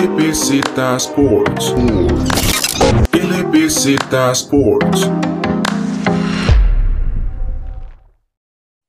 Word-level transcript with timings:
LBZ 0.00 0.62
Sports. 0.96 1.74
LBZ 3.12 3.86
Sports. 4.32 5.10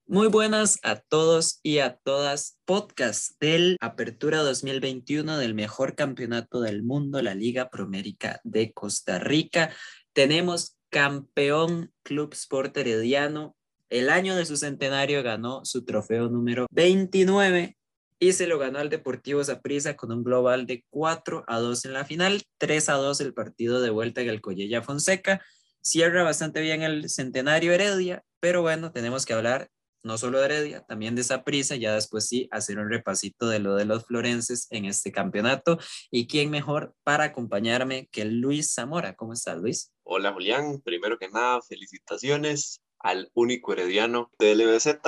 Muy 0.07 0.29
buenas 0.29 0.79
a 0.83 0.95
todos 0.95 1.59
y 1.63 1.79
a 1.79 1.97
todas. 1.97 2.59
Podcast 2.63 3.31
del 3.41 3.75
Apertura 3.81 4.37
2021 4.37 5.37
del 5.37 5.53
mejor 5.53 5.95
campeonato 5.95 6.61
del 6.61 6.81
mundo, 6.81 7.21
la 7.21 7.35
Liga 7.35 7.69
Promérica 7.69 8.39
de 8.45 8.71
Costa 8.71 9.19
Rica. 9.19 9.69
Tenemos 10.13 10.77
campeón 10.89 11.91
Club 12.03 12.31
Sport 12.31 12.77
Herediano. 12.77 13.57
El 13.89 14.09
año 14.09 14.37
de 14.37 14.45
su 14.45 14.55
centenario 14.55 15.23
ganó 15.23 15.65
su 15.65 15.83
trofeo 15.83 16.29
número 16.29 16.67
29 16.71 17.75
y 18.21 18.33
se 18.33 18.45
lo 18.45 18.59
ganó 18.59 18.77
al 18.77 18.89
Deportivo 18.89 19.43
Zaprisa 19.43 19.97
con 19.97 20.11
un 20.11 20.23
global 20.23 20.67
de 20.67 20.85
4 20.91 21.43
a 21.47 21.57
2 21.57 21.85
en 21.85 21.93
la 21.93 22.05
final, 22.05 22.43
3 22.59 22.89
a 22.89 22.93
2 22.93 23.19
el 23.19 23.33
partido 23.33 23.81
de 23.81 23.89
vuelta 23.89 24.21
en 24.21 24.29
el 24.29 24.41
Collella 24.41 24.83
Fonseca. 24.83 25.43
Cierra 25.81 26.21
bastante 26.21 26.61
bien 26.61 26.83
el 26.83 27.09
centenario 27.09 27.73
Heredia, 27.73 28.23
pero 28.39 28.61
bueno, 28.61 28.91
tenemos 28.91 29.25
que 29.25 29.33
hablar 29.33 29.69
no 30.03 30.19
solo 30.19 30.37
de 30.37 30.45
Heredia, 30.45 30.81
también 30.81 31.15
de 31.15 31.23
Zaprisa, 31.23 31.75
ya 31.77 31.95
después 31.95 32.27
sí 32.27 32.47
hacer 32.51 32.77
un 32.77 32.91
repasito 32.91 33.49
de 33.49 33.57
lo 33.57 33.73
de 33.73 33.85
los 33.85 34.05
florenses 34.05 34.67
en 34.69 34.85
este 34.85 35.11
campeonato. 35.11 35.79
¿Y 36.11 36.27
quién 36.27 36.51
mejor 36.51 36.93
para 37.03 37.23
acompañarme 37.23 38.07
que 38.11 38.25
Luis 38.25 38.71
Zamora? 38.71 39.15
¿Cómo 39.15 39.33
estás, 39.33 39.57
Luis? 39.57 39.91
Hola, 40.03 40.31
Julián. 40.31 40.79
Primero 40.81 41.17
que 41.17 41.29
nada, 41.29 41.59
felicitaciones 41.63 42.81
al 42.99 43.31
único 43.33 43.73
herediano 43.73 44.29
de 44.37 44.53
LBZ. 44.53 44.99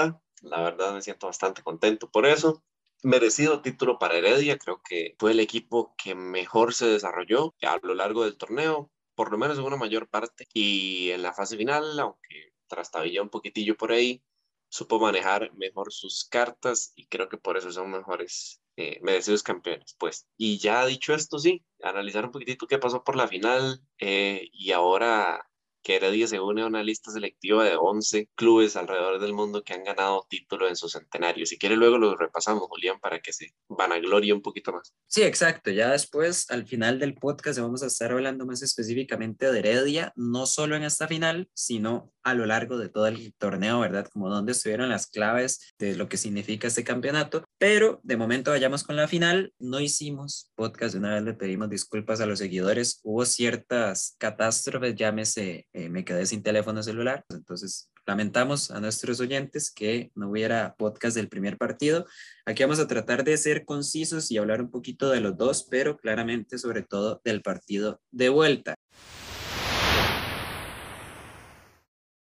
La 0.41 0.61
verdad 0.61 0.95
me 0.95 1.03
siento 1.03 1.27
bastante 1.27 1.61
contento 1.61 2.09
por 2.09 2.25
eso 2.25 2.63
merecido 3.03 3.61
título 3.61 3.99
para 3.99 4.17
Heredia, 4.17 4.57
creo 4.57 4.81
que 4.81 5.15
fue 5.19 5.31
el 5.31 5.39
equipo 5.39 5.93
que 5.97 6.15
mejor 6.15 6.73
se 6.73 6.87
desarrolló 6.87 7.55
a 7.61 7.79
lo 7.81 7.93
largo 7.95 8.23
del 8.23 8.37
torneo, 8.37 8.91
por 9.15 9.31
lo 9.31 9.37
menos 9.37 9.57
en 9.57 9.65
una 9.65 9.77
mayor 9.77 10.07
parte, 10.09 10.47
y 10.53 11.11
en 11.11 11.21
la 11.21 11.33
fase 11.33 11.57
final, 11.57 11.99
aunque 11.99 12.53
trastabilla 12.67 13.21
un 13.21 13.29
poquitillo 13.29 13.77
por 13.77 13.91
ahí, 13.91 14.23
supo 14.69 14.99
manejar 14.99 15.53
mejor 15.53 15.93
sus 15.93 16.25
cartas 16.25 16.93
y 16.95 17.05
creo 17.05 17.29
que 17.29 17.37
por 17.37 17.57
eso 17.57 17.71
son 17.71 17.91
mejores 17.91 18.59
eh, 18.75 18.99
merecidos 19.03 19.43
campeones, 19.43 19.95
pues. 19.99 20.27
Y 20.35 20.57
ya 20.57 20.85
dicho 20.85 21.13
esto, 21.13 21.37
sí, 21.37 21.63
analizar 21.83 22.25
un 22.25 22.31
poquitito 22.31 22.65
qué 22.65 22.79
pasó 22.79 23.03
por 23.03 23.15
la 23.15 23.27
final 23.27 23.81
eh, 23.99 24.49
y 24.51 24.71
ahora 24.71 25.47
que 25.83 25.97
Heredia 25.97 26.27
se 26.27 26.39
une 26.39 26.61
a 26.61 26.67
una 26.67 26.83
lista 26.83 27.11
selectiva 27.11 27.63
de 27.63 27.75
11 27.75 28.29
clubes 28.35 28.75
alrededor 28.75 29.19
del 29.19 29.33
mundo 29.33 29.63
que 29.63 29.73
han 29.73 29.83
ganado 29.83 30.25
título 30.29 30.67
en 30.67 30.75
su 30.75 30.89
centenario. 30.89 31.45
Si 31.45 31.57
quiere, 31.57 31.75
luego 31.75 31.97
lo 31.97 32.15
repasamos, 32.15 32.63
Julián, 32.69 32.99
para 32.99 33.19
que 33.19 33.33
se 33.33 33.53
vanaglorie 33.67 34.33
un 34.33 34.41
poquito 34.41 34.71
más. 34.71 34.93
Sí, 35.07 35.23
exacto. 35.23 35.71
Ya 35.71 35.91
después, 35.91 36.49
al 36.49 36.65
final 36.65 36.99
del 36.99 37.15
podcast, 37.15 37.59
vamos 37.59 37.83
a 37.83 37.87
estar 37.87 38.11
hablando 38.11 38.45
más 38.45 38.61
específicamente 38.61 39.51
de 39.51 39.59
Heredia, 39.59 40.13
no 40.15 40.45
solo 40.45 40.75
en 40.75 40.83
esta 40.83 41.07
final, 41.07 41.49
sino 41.53 42.13
a 42.23 42.33
lo 42.33 42.45
largo 42.45 42.77
de 42.77 42.89
todo 42.89 43.07
el 43.07 43.33
torneo, 43.35 43.79
¿verdad? 43.79 44.07
Como 44.11 44.29
dónde 44.29 44.53
estuvieron 44.53 44.89
las 44.89 45.07
claves 45.07 45.73
de 45.77 45.95
lo 45.95 46.07
que 46.09 46.17
significa 46.17 46.67
este 46.67 46.83
campeonato. 46.83 47.43
Pero 47.57 47.99
de 48.03 48.17
momento 48.17 48.51
vayamos 48.51 48.83
con 48.83 48.95
la 48.95 49.07
final. 49.07 49.53
No 49.59 49.79
hicimos 49.79 50.51
podcast, 50.55 50.93
de 50.93 50.99
una 50.99 51.15
vez 51.15 51.23
le 51.23 51.33
pedimos 51.33 51.69
disculpas 51.69 52.21
a 52.21 52.25
los 52.25 52.39
seguidores. 52.39 52.99
Hubo 53.03 53.25
ciertas 53.25 54.15
catástrofes, 54.17 54.95
llámese 54.95 55.67
eh, 55.73 55.89
me 55.89 56.05
quedé 56.05 56.25
sin 56.25 56.43
teléfono 56.43 56.83
celular. 56.83 57.23
Entonces, 57.29 57.89
lamentamos 58.05 58.71
a 58.71 58.79
nuestros 58.79 59.19
oyentes 59.19 59.71
que 59.71 60.11
no 60.15 60.29
hubiera 60.29 60.75
podcast 60.77 61.15
del 61.15 61.29
primer 61.29 61.57
partido. 61.57 62.05
Aquí 62.45 62.63
vamos 62.63 62.79
a 62.79 62.87
tratar 62.87 63.23
de 63.23 63.37
ser 63.37 63.65
concisos 63.65 64.31
y 64.31 64.37
hablar 64.37 64.61
un 64.61 64.71
poquito 64.71 65.09
de 65.09 65.21
los 65.21 65.37
dos, 65.37 65.67
pero 65.69 65.97
claramente 65.97 66.57
sobre 66.57 66.83
todo 66.83 67.21
del 67.23 67.41
partido 67.41 68.01
de 68.11 68.29
vuelta. 68.29 68.75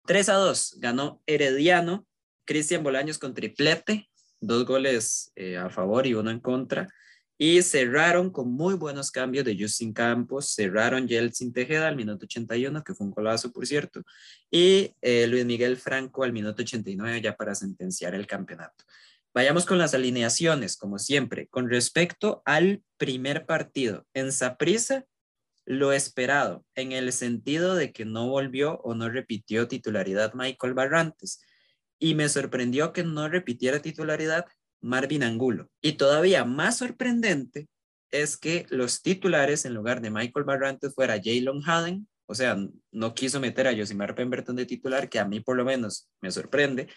3 0.09 0.27
a 0.29 0.33
2 0.37 0.77
ganó 0.79 1.21
Herediano, 1.27 2.07
Cristian 2.43 2.81
Bolaños 2.81 3.19
con 3.19 3.35
triplete, 3.35 4.09
dos 4.41 4.65
goles 4.65 5.31
eh, 5.35 5.55
a 5.55 5.69
favor 5.69 6.07
y 6.07 6.15
uno 6.15 6.31
en 6.31 6.39
contra. 6.39 6.91
Y 7.37 7.61
cerraron 7.61 8.31
con 8.31 8.51
muy 8.51 8.73
buenos 8.73 9.11
cambios 9.11 9.45
de 9.45 9.55
Justin 9.55 9.93
Campos, 9.93 10.55
cerraron 10.55 11.07
Yeltsin 11.07 11.53
Tejeda 11.53 11.87
al 11.87 11.95
minuto 11.95 12.25
81, 12.25 12.83
que 12.83 12.95
fue 12.95 13.05
un 13.05 13.13
golazo, 13.13 13.51
por 13.51 13.67
cierto, 13.67 14.01
y 14.49 14.95
eh, 15.03 15.27
Luis 15.27 15.45
Miguel 15.45 15.77
Franco 15.77 16.23
al 16.23 16.33
minuto 16.33 16.63
89 16.63 17.21
ya 17.21 17.37
para 17.37 17.53
sentenciar 17.53 18.15
el 18.15 18.25
campeonato. 18.25 18.85
Vayamos 19.31 19.67
con 19.67 19.77
las 19.77 19.93
alineaciones, 19.93 20.75
como 20.75 20.97
siempre. 20.97 21.47
Con 21.49 21.69
respecto 21.69 22.41
al 22.45 22.81
primer 22.97 23.45
partido, 23.45 24.07
en 24.15 24.31
Saprissa, 24.31 25.05
lo 25.69 25.93
esperado, 25.93 26.65
en 26.73 26.93
el 26.93 27.13
sentido 27.13 27.75
de 27.75 27.93
que 27.93 28.03
no 28.03 28.27
volvió 28.27 28.79
o 28.79 28.95
no 28.95 29.07
repitió 29.07 29.67
titularidad 29.67 30.33
Michael 30.33 30.73
Barrantes. 30.73 31.41
Y 31.99 32.15
me 32.15 32.27
sorprendió 32.27 32.91
que 32.91 33.03
no 33.03 33.29
repitiera 33.29 33.79
titularidad 33.79 34.47
Marvin 34.81 35.21
Angulo. 35.21 35.69
Y 35.79 35.91
todavía 35.93 36.43
más 36.43 36.79
sorprendente 36.79 37.67
es 38.09 38.35
que 38.35 38.65
los 38.71 39.03
titulares 39.03 39.63
en 39.63 39.75
lugar 39.75 40.01
de 40.01 40.09
Michael 40.09 40.43
Barrantes 40.43 40.95
fuera 40.95 41.21
Jalen 41.23 41.61
Haden, 41.63 42.07
o 42.25 42.33
sea, 42.33 42.57
no 42.91 43.13
quiso 43.13 43.39
meter 43.39 43.67
a 43.67 43.75
Josimar 43.77 44.15
Pemberton 44.15 44.55
de 44.55 44.65
titular, 44.65 45.07
que 45.07 45.19
a 45.19 45.25
mí 45.25 45.39
por 45.39 45.55
lo 45.55 45.65
menos 45.65 46.09
me 46.19 46.31
sorprende. 46.31 46.87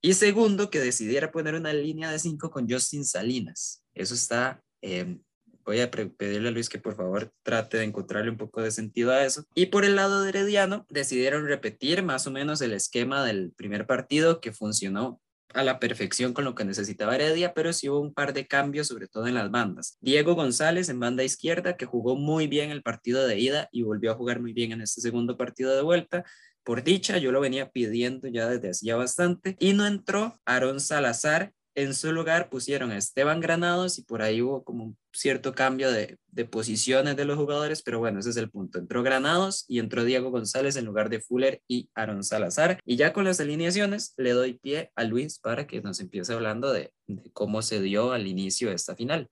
Y 0.00 0.14
segundo, 0.14 0.70
que 0.70 0.80
decidiera 0.80 1.30
poner 1.30 1.56
una 1.56 1.74
línea 1.74 2.10
de 2.10 2.18
cinco 2.18 2.50
con 2.50 2.66
Justin 2.66 3.04
Salinas. 3.04 3.84
Eso 3.92 4.14
está, 4.14 4.62
em, 4.80 5.20
voy 5.64 5.80
a 5.80 5.90
pedirle 5.90 6.48
a 6.48 6.52
Luis 6.52 6.68
que 6.68 6.78
por 6.78 6.96
favor 6.96 7.32
trate 7.42 7.78
de 7.78 7.84
encontrarle 7.84 8.30
un 8.30 8.36
poco 8.36 8.62
de 8.62 8.70
sentido 8.70 9.12
a 9.12 9.24
eso. 9.24 9.44
Y 9.54 9.66
por 9.66 9.84
el 9.84 9.96
lado 9.96 10.22
de 10.22 10.28
Herediano, 10.30 10.86
decidieron 10.88 11.46
repetir 11.46 12.02
más 12.02 12.26
o 12.26 12.30
menos 12.30 12.60
el 12.60 12.72
esquema 12.72 13.24
del 13.24 13.52
primer 13.56 13.86
partido 13.86 14.40
que 14.40 14.52
funcionó 14.52 15.20
a 15.54 15.62
la 15.62 15.78
perfección 15.78 16.32
con 16.32 16.44
lo 16.44 16.54
que 16.54 16.64
necesitaba 16.64 17.14
Heredia, 17.14 17.54
pero 17.54 17.72
sí 17.72 17.88
hubo 17.88 18.00
un 18.00 18.12
par 18.12 18.32
de 18.32 18.46
cambios, 18.46 18.88
sobre 18.88 19.06
todo 19.06 19.26
en 19.26 19.34
las 19.34 19.50
bandas. 19.50 19.96
Diego 20.00 20.34
González 20.34 20.88
en 20.88 21.00
banda 21.00 21.22
izquierda, 21.22 21.76
que 21.76 21.86
jugó 21.86 22.16
muy 22.16 22.48
bien 22.48 22.70
el 22.70 22.82
partido 22.82 23.26
de 23.26 23.38
ida 23.38 23.68
y 23.72 23.82
volvió 23.82 24.10
a 24.10 24.16
jugar 24.16 24.40
muy 24.40 24.52
bien 24.52 24.72
en 24.72 24.82
este 24.82 25.00
segundo 25.00 25.36
partido 25.36 25.74
de 25.74 25.82
vuelta. 25.82 26.24
Por 26.64 26.82
dicha, 26.82 27.18
yo 27.18 27.30
lo 27.30 27.40
venía 27.40 27.70
pidiendo 27.70 28.26
ya 28.28 28.48
desde 28.48 28.70
hacía 28.70 28.96
bastante. 28.96 29.56
Y 29.60 29.74
no 29.74 29.86
entró 29.86 30.40
Aaron 30.44 30.80
Salazar, 30.80 31.52
en 31.74 31.94
su 31.94 32.12
lugar 32.12 32.48
pusieron 32.48 32.90
a 32.90 32.98
Esteban 32.98 33.40
Granados 33.40 33.98
y 33.98 34.02
por 34.02 34.22
ahí 34.22 34.42
hubo 34.42 34.64
como 34.64 34.84
un 34.84 34.98
cierto 35.12 35.54
cambio 35.54 35.90
de, 35.90 36.18
de, 36.28 36.44
posiciones 36.44 37.16
de 37.16 37.24
los 37.24 37.36
jugadores, 37.36 37.82
pero 37.82 37.98
bueno, 37.98 38.20
ese 38.20 38.30
es 38.30 38.36
el 38.36 38.50
punto. 38.50 38.78
Entró 38.78 39.02
Granados 39.02 39.64
y 39.68 39.78
entró 39.78 40.04
Diego 40.04 40.30
González 40.30 40.76
en 40.76 40.84
lugar 40.84 41.08
de 41.08 41.20
Fuller 41.20 41.62
y 41.68 41.88
Aaron 41.94 42.22
Salazar. 42.24 42.80
Y 42.84 42.96
ya 42.96 43.12
con 43.12 43.24
las 43.24 43.40
alineaciones 43.40 44.14
le 44.16 44.32
doy 44.32 44.54
pie 44.54 44.90
a 44.94 45.04
Luis 45.04 45.38
para 45.38 45.66
que 45.66 45.80
nos 45.82 46.00
empiece 46.00 46.32
hablando 46.32 46.72
de, 46.72 46.92
de 47.06 47.30
cómo 47.32 47.62
se 47.62 47.80
dio 47.80 48.12
al 48.12 48.26
inicio 48.26 48.68
de 48.68 48.76
esta 48.76 48.94
final. 48.94 49.28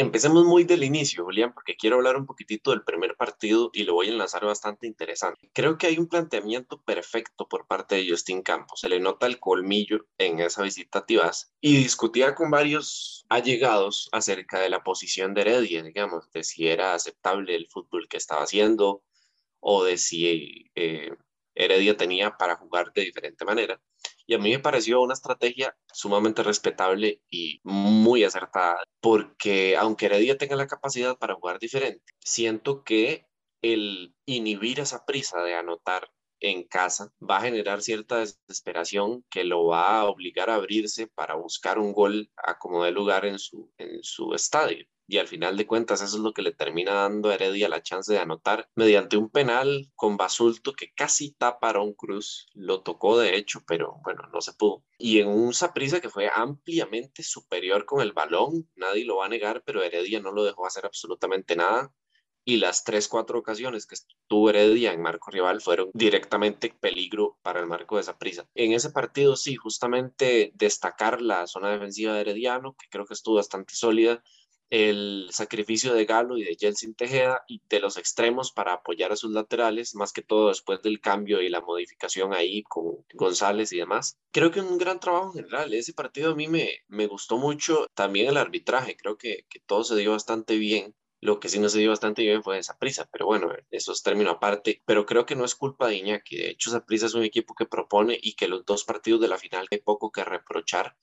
Empecemos 0.00 0.44
muy 0.44 0.62
del 0.62 0.84
inicio, 0.84 1.24
Julián, 1.24 1.52
porque 1.52 1.76
quiero 1.76 1.96
hablar 1.96 2.16
un 2.16 2.24
poquitito 2.24 2.70
del 2.70 2.84
primer 2.84 3.16
partido 3.16 3.70
y 3.72 3.82
lo 3.82 3.94
voy 3.94 4.06
a 4.06 4.10
enlazar 4.10 4.44
bastante 4.44 4.86
interesante. 4.86 5.50
Creo 5.52 5.76
que 5.76 5.88
hay 5.88 5.98
un 5.98 6.06
planteamiento 6.06 6.80
perfecto 6.80 7.48
por 7.48 7.66
parte 7.66 7.96
de 7.96 8.08
Justin 8.08 8.42
Campos. 8.42 8.78
Se 8.78 8.88
le 8.88 9.00
nota 9.00 9.26
el 9.26 9.40
colmillo 9.40 10.06
en 10.16 10.38
esa 10.38 10.62
visita 10.62 11.00
a 11.00 11.04
Tibás 11.04 11.52
y 11.60 11.78
discutía 11.78 12.36
con 12.36 12.48
varios 12.48 13.26
allegados 13.28 14.08
acerca 14.12 14.60
de 14.60 14.68
la 14.68 14.84
posición 14.84 15.34
de 15.34 15.40
Heredia, 15.40 15.82
digamos, 15.82 16.30
de 16.30 16.44
si 16.44 16.68
era 16.68 16.94
aceptable 16.94 17.56
el 17.56 17.66
fútbol 17.66 18.06
que 18.06 18.18
estaba 18.18 18.44
haciendo 18.44 19.02
o 19.58 19.82
de 19.82 19.98
si 19.98 20.70
eh, 20.76 21.10
Heredia 21.56 21.96
tenía 21.96 22.36
para 22.36 22.54
jugar 22.54 22.92
de 22.92 23.02
diferente 23.02 23.44
manera. 23.44 23.80
Y 24.28 24.34
a 24.34 24.38
mí 24.38 24.50
me 24.50 24.58
pareció 24.58 25.00
una 25.00 25.14
estrategia 25.14 25.74
sumamente 25.90 26.42
respetable 26.42 27.22
y 27.30 27.60
muy 27.64 28.24
acertada, 28.24 28.78
porque 29.00 29.74
aunque 29.78 30.04
Heredia 30.04 30.36
tenga 30.36 30.54
la 30.54 30.66
capacidad 30.66 31.16
para 31.16 31.34
jugar 31.34 31.58
diferente, 31.58 32.12
siento 32.20 32.84
que 32.84 33.26
el 33.62 34.14
inhibir 34.26 34.80
esa 34.80 35.06
prisa 35.06 35.42
de 35.42 35.54
anotar 35.54 36.10
en 36.40 36.64
casa 36.64 37.10
va 37.18 37.38
a 37.38 37.40
generar 37.40 37.80
cierta 37.80 38.18
desesperación 38.18 39.24
que 39.30 39.44
lo 39.44 39.64
va 39.64 40.00
a 40.00 40.04
obligar 40.04 40.50
a 40.50 40.56
abrirse 40.56 41.06
para 41.06 41.34
buscar 41.34 41.78
un 41.78 41.94
gol 41.94 42.30
a 42.36 42.58
como 42.58 42.84
de 42.84 42.92
lugar 42.92 43.24
en 43.24 43.38
su, 43.38 43.72
en 43.78 44.02
su 44.02 44.34
estadio 44.34 44.86
y 45.08 45.16
al 45.16 45.26
final 45.26 45.56
de 45.56 45.66
cuentas 45.66 46.02
eso 46.02 46.16
es 46.16 46.22
lo 46.22 46.34
que 46.34 46.42
le 46.42 46.52
termina 46.52 46.92
dando 46.92 47.30
a 47.30 47.34
Heredia 47.34 47.68
la 47.70 47.82
chance 47.82 48.12
de 48.12 48.18
anotar 48.18 48.68
mediante 48.76 49.16
un 49.16 49.30
penal 49.30 49.90
con 49.96 50.18
Basulto 50.18 50.74
que 50.74 50.92
casi 50.92 51.32
tapa 51.32 51.70
a 51.70 51.92
Cruz, 51.96 52.46
lo 52.52 52.82
tocó 52.82 53.18
de 53.18 53.34
hecho, 53.34 53.62
pero 53.66 53.96
bueno, 54.04 54.28
no 54.32 54.42
se 54.42 54.52
pudo. 54.52 54.84
Y 54.98 55.20
en 55.20 55.28
un 55.28 55.54
Saprisa 55.54 56.00
que 56.00 56.10
fue 56.10 56.30
ampliamente 56.32 57.22
superior 57.22 57.86
con 57.86 58.02
el 58.02 58.12
balón, 58.12 58.68
nadie 58.76 59.06
lo 59.06 59.16
va 59.16 59.26
a 59.26 59.30
negar, 59.30 59.62
pero 59.64 59.82
Heredia 59.82 60.20
no 60.20 60.30
lo 60.30 60.44
dejó 60.44 60.66
hacer 60.66 60.84
absolutamente 60.84 61.56
nada 61.56 61.90
y 62.48 62.56
las 62.56 62.82
tres, 62.82 63.08
cuatro 63.08 63.38
ocasiones 63.38 63.86
que 63.86 63.96
tuvo 64.26 64.48
Heredia 64.48 64.94
en 64.94 65.02
marco 65.02 65.30
rival 65.30 65.60
fueron 65.60 65.90
directamente 65.92 66.74
peligro 66.80 67.38
para 67.42 67.60
el 67.60 67.66
marco 67.66 67.98
de 67.98 68.14
prisa. 68.14 68.48
En 68.54 68.72
ese 68.72 68.88
partido 68.88 69.36
sí, 69.36 69.54
justamente 69.54 70.50
destacar 70.54 71.20
la 71.20 71.46
zona 71.46 71.70
defensiva 71.70 72.14
de 72.14 72.22
Herediano, 72.22 72.74
que 72.74 72.86
creo 72.88 73.04
que 73.04 73.12
estuvo 73.12 73.34
bastante 73.34 73.74
sólida, 73.74 74.22
el 74.70 75.28
sacrificio 75.30 75.94
de 75.94 76.04
Galo 76.04 76.36
y 76.36 76.44
de 76.44 76.56
Jelsin 76.58 76.94
Tejeda 76.94 77.42
y 77.48 77.62
de 77.68 77.80
los 77.80 77.96
extremos 77.96 78.52
para 78.52 78.74
apoyar 78.74 79.12
a 79.12 79.16
sus 79.16 79.30
laterales, 79.32 79.94
más 79.94 80.12
que 80.12 80.22
todo 80.22 80.48
después 80.48 80.82
del 80.82 81.00
cambio 81.00 81.40
y 81.40 81.48
la 81.48 81.60
modificación 81.60 82.34
ahí 82.34 82.62
con 82.64 83.04
González 83.14 83.72
y 83.72 83.78
demás. 83.78 84.18
Creo 84.30 84.50
que 84.50 84.60
un 84.60 84.78
gran 84.78 85.00
trabajo 85.00 85.28
en 85.28 85.44
general. 85.44 85.72
Ese 85.72 85.94
partido 85.94 86.32
a 86.32 86.34
mí 86.34 86.48
me, 86.48 86.80
me 86.88 87.06
gustó 87.06 87.38
mucho. 87.38 87.86
También 87.94 88.28
el 88.28 88.36
arbitraje, 88.36 88.96
creo 88.96 89.16
que, 89.16 89.46
que 89.48 89.60
todo 89.60 89.84
se 89.84 89.96
dio 89.96 90.12
bastante 90.12 90.56
bien. 90.56 90.94
Lo 91.20 91.40
que 91.40 91.48
sí 91.48 91.58
no 91.58 91.68
se 91.68 91.80
dio 91.80 91.90
bastante 91.90 92.22
bien 92.22 92.44
fue 92.44 92.58
esa 92.58 92.78
prisa, 92.78 93.08
pero 93.10 93.26
bueno, 93.26 93.52
eso 93.70 93.92
es 93.92 94.02
término 94.02 94.30
aparte. 94.30 94.82
Pero 94.84 95.04
creo 95.04 95.26
que 95.26 95.34
no 95.34 95.44
es 95.44 95.56
culpa 95.56 95.88
de 95.88 95.96
Iñaki. 95.96 96.36
De 96.36 96.50
hecho, 96.50 96.70
esa 96.70 96.84
prisa 96.84 97.06
es 97.06 97.14
un 97.14 97.24
equipo 97.24 97.54
que 97.54 97.66
propone 97.66 98.18
y 98.22 98.34
que 98.34 98.46
los 98.46 98.64
dos 98.64 98.84
partidos 98.84 99.20
de 99.20 99.28
la 99.28 99.38
final 99.38 99.66
hay 99.70 99.80
poco 99.80 100.12
que 100.12 100.24
reprochar 100.24 100.96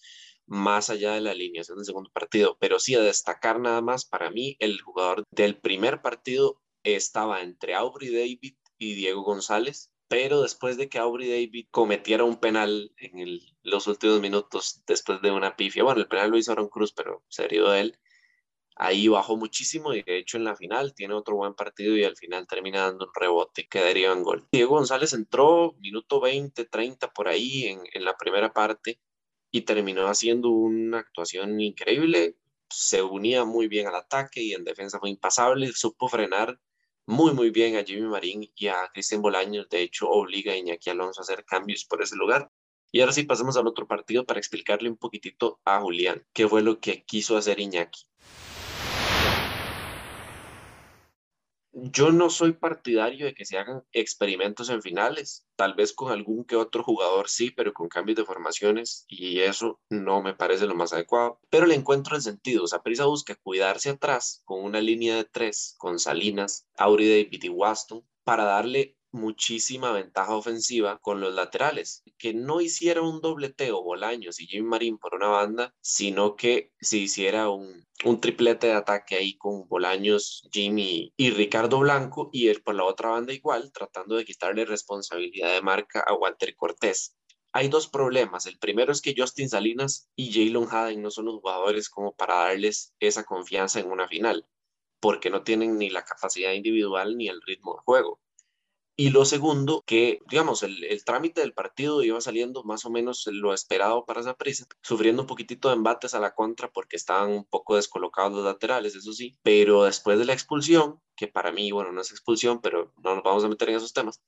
más 0.47 0.89
allá 0.89 1.13
de 1.13 1.21
la 1.21 1.31
alineación 1.31 1.77
del 1.77 1.85
segundo 1.85 2.09
partido. 2.11 2.57
Pero 2.59 2.79
sí, 2.79 2.95
a 2.95 3.01
destacar 3.01 3.59
nada 3.59 3.81
más, 3.81 4.05
para 4.05 4.29
mí, 4.31 4.55
el 4.59 4.81
jugador 4.81 5.23
del 5.31 5.57
primer 5.59 6.01
partido 6.01 6.61
estaba 6.83 7.41
entre 7.41 7.75
Aubrey 7.75 8.13
David 8.13 8.55
y 8.77 8.93
Diego 8.93 9.23
González, 9.23 9.91
pero 10.07 10.41
después 10.41 10.77
de 10.77 10.87
que 10.87 10.99
Aubrey 10.99 11.29
David 11.29 11.67
cometiera 11.71 12.23
un 12.23 12.39
penal 12.39 12.91
en 12.97 13.39
los 13.63 13.87
últimos 13.87 14.21
minutos 14.21 14.83
después 14.85 15.21
de 15.21 15.31
una 15.31 15.55
pifia, 15.55 15.83
bueno, 15.83 16.01
el 16.01 16.07
penal 16.07 16.29
lo 16.31 16.37
hizo 16.37 16.51
Aaron 16.51 16.69
Cruz, 16.69 16.93
pero 16.93 17.23
se 17.27 17.45
herido 17.45 17.71
de 17.71 17.81
él, 17.81 17.99
ahí 18.75 19.07
bajó 19.07 19.37
muchísimo 19.37 19.93
y 19.93 20.03
de 20.03 20.17
hecho 20.19 20.37
en 20.37 20.43
la 20.43 20.55
final 20.55 20.93
tiene 20.93 21.15
otro 21.15 21.37
buen 21.37 21.55
partido 21.55 21.95
y 21.97 22.03
al 22.03 22.17
final 22.17 22.45
termina 22.45 22.81
dando 22.81 23.05
un 23.05 23.11
rebote 23.19 23.67
que 23.67 23.79
daría 23.79 24.11
en 24.11 24.21
gol. 24.21 24.47
Diego 24.51 24.75
González 24.75 25.13
entró 25.13 25.73
minuto 25.79 26.19
20, 26.19 26.65
30 26.65 27.11
por 27.13 27.27
ahí 27.27 27.65
en 27.65 28.05
la 28.05 28.15
primera 28.17 28.53
parte 28.53 28.99
y 29.55 29.61
terminó 29.61 30.07
haciendo 30.07 30.49
una 30.49 30.99
actuación 30.99 31.61
increíble. 31.61 32.35
Se 32.69 33.01
unía 33.01 33.45
muy 33.45 33.69
bien 33.69 33.87
al 33.87 33.95
ataque 33.95 34.41
y 34.41 34.51
en 34.51 34.65
defensa 34.65 34.99
fue 34.99 35.09
impasable. 35.09 35.71
Supo 35.71 36.09
frenar 36.09 36.59
muy, 37.05 37.33
muy 37.33 37.51
bien 37.51 37.77
a 37.77 37.83
Jimmy 37.85 38.01
Marín 38.01 38.51
y 38.53 38.67
a 38.67 38.89
Cristian 38.93 39.21
Bolaños. 39.21 39.69
De 39.69 39.81
hecho, 39.81 40.09
obliga 40.09 40.51
a 40.51 40.57
Iñaki 40.57 40.89
Alonso 40.89 41.21
a 41.21 41.23
hacer 41.23 41.45
cambios 41.45 41.85
por 41.85 42.01
ese 42.01 42.17
lugar. 42.17 42.51
Y 42.91 42.99
ahora 42.99 43.13
sí 43.13 43.23
pasemos 43.23 43.55
al 43.55 43.65
otro 43.65 43.87
partido 43.87 44.25
para 44.25 44.41
explicarle 44.41 44.89
un 44.89 44.97
poquitito 44.97 45.61
a 45.63 45.79
Julián 45.79 46.27
qué 46.33 46.49
fue 46.49 46.61
lo 46.61 46.81
que 46.81 47.05
quiso 47.05 47.37
hacer 47.37 47.61
Iñaki. 47.61 48.01
Yo 51.77 52.13
no 52.13 52.29
soy 52.29 52.53
partidario 52.53 53.25
de 53.25 53.33
que 53.33 53.43
se 53.43 53.57
hagan 53.57 53.83
experimentos 53.91 54.69
en 54.69 54.81
finales, 54.81 55.45
tal 55.57 55.73
vez 55.73 55.91
con 55.91 56.09
algún 56.09 56.45
que 56.45 56.55
otro 56.55 56.83
jugador 56.83 57.27
sí, 57.27 57.51
pero 57.51 57.73
con 57.73 57.89
cambios 57.89 58.15
de 58.15 58.23
formaciones 58.23 59.03
y 59.09 59.41
eso 59.41 59.81
no 59.89 60.21
me 60.21 60.33
parece 60.33 60.67
lo 60.67 60.75
más 60.75 60.93
adecuado. 60.93 61.41
Pero 61.49 61.65
le 61.65 61.75
encuentro 61.75 62.15
el 62.15 62.21
sentido, 62.21 62.63
o 62.63 62.67
sea, 62.67 62.81
Prisa 62.81 63.05
busca 63.05 63.35
cuidarse 63.35 63.89
atrás 63.89 64.41
con 64.45 64.63
una 64.63 64.79
línea 64.79 65.17
de 65.17 65.25
tres, 65.25 65.75
con 65.77 65.99
Salinas, 65.99 66.65
Auri 66.77 67.09
David 67.09 67.43
y 67.43 67.49
Waston, 67.49 68.05
para 68.23 68.45
darle 68.45 68.95
muchísima 69.15 69.91
ventaja 69.91 70.35
ofensiva 70.35 70.99
con 70.99 71.19
los 71.19 71.33
laterales, 71.33 72.03
que 72.17 72.33
no 72.33 72.61
hiciera 72.61 73.01
un 73.01 73.21
dobleteo 73.21 73.81
Bolaños 73.81 74.39
y 74.39 74.47
Jimmy 74.47 74.67
Marín 74.67 74.97
por 74.97 75.15
una 75.15 75.27
banda, 75.27 75.73
sino 75.81 76.35
que 76.35 76.71
se 76.79 76.97
hiciera 76.97 77.49
un, 77.49 77.85
un 78.03 78.21
triplete 78.21 78.67
de 78.67 78.73
ataque 78.73 79.15
ahí 79.15 79.37
con 79.37 79.67
Bolaños, 79.67 80.47
Jimmy 80.51 81.13
y 81.17 81.31
Ricardo 81.31 81.79
Blanco 81.79 82.29
y 82.31 82.49
él 82.49 82.61
por 82.61 82.75
la 82.75 82.83
otra 82.83 83.09
banda 83.09 83.33
igual, 83.33 83.71
tratando 83.71 84.15
de 84.15 84.25
quitarle 84.25 84.65
responsabilidad 84.65 85.53
de 85.53 85.61
marca 85.61 86.03
a 86.05 86.13
Walter 86.13 86.55
Cortés. 86.55 87.15
Hay 87.53 87.69
dos 87.69 87.87
problemas. 87.87 88.45
El 88.47 88.59
primero 88.59 88.91
es 88.91 89.01
que 89.01 89.15
Justin 89.17 89.47
Salinas 89.47 90.09
y 90.15 90.33
Jalen 90.33 90.67
Haden 90.69 91.01
no 91.01 91.09
son 91.09 91.25
los 91.25 91.35
jugadores 91.35 91.89
como 91.89 92.13
para 92.13 92.35
darles 92.35 92.93
esa 92.99 93.23
confianza 93.23 93.79
en 93.79 93.89
una 93.89 94.09
final, 94.09 94.45
porque 94.99 95.29
no 95.29 95.43
tienen 95.43 95.77
ni 95.77 95.89
la 95.89 96.03
capacidad 96.03 96.51
individual 96.51 97.15
ni 97.15 97.29
el 97.29 97.41
ritmo 97.41 97.75
de 97.75 97.81
juego. 97.85 98.19
Y 98.97 99.09
lo 99.09 99.25
segundo, 99.25 99.83
que 99.85 100.21
digamos, 100.29 100.63
el, 100.63 100.83
el, 100.85 101.03
trámite 101.03 101.41
del 101.41 101.53
partido 101.53 102.01
iba 102.01 102.21
saliendo 102.21 102.63
más 102.63 102.85
o 102.85 102.89
menos 102.89 103.27
lo 103.27 103.53
esperado 103.53 104.05
para 104.05 104.21
esa 104.21 104.35
prisa, 104.35 104.65
sufriendo 104.81 105.23
un 105.23 105.27
poquitito 105.27 105.67
de 105.67 105.75
embates 105.75 106.13
a 106.13 106.19
la 106.19 106.33
contra 106.33 106.71
porque 106.71 106.95
estaban 106.95 107.31
un 107.31 107.45
poco 107.45 107.75
descolocados 107.75 108.31
los 108.31 108.45
laterales, 108.45 108.95
eso 108.95 109.11
sí, 109.11 109.37
pero 109.43 109.83
después 109.83 110.17
de 110.17 110.25
la 110.25 110.33
expulsión, 110.33 111.01
que 111.17 111.27
para 111.27 111.51
mí, 111.51 111.71
bueno, 111.71 111.91
no 111.91 111.99
es 112.01 112.11
expulsión, 112.11 112.61
pero 112.61 112.93
no 113.03 113.15
nos 113.15 113.23
vamos 113.23 113.43
a 113.43 113.49
meter 113.49 113.69
en 113.69 113.75
esos 113.75 113.91
temas, 113.91 114.21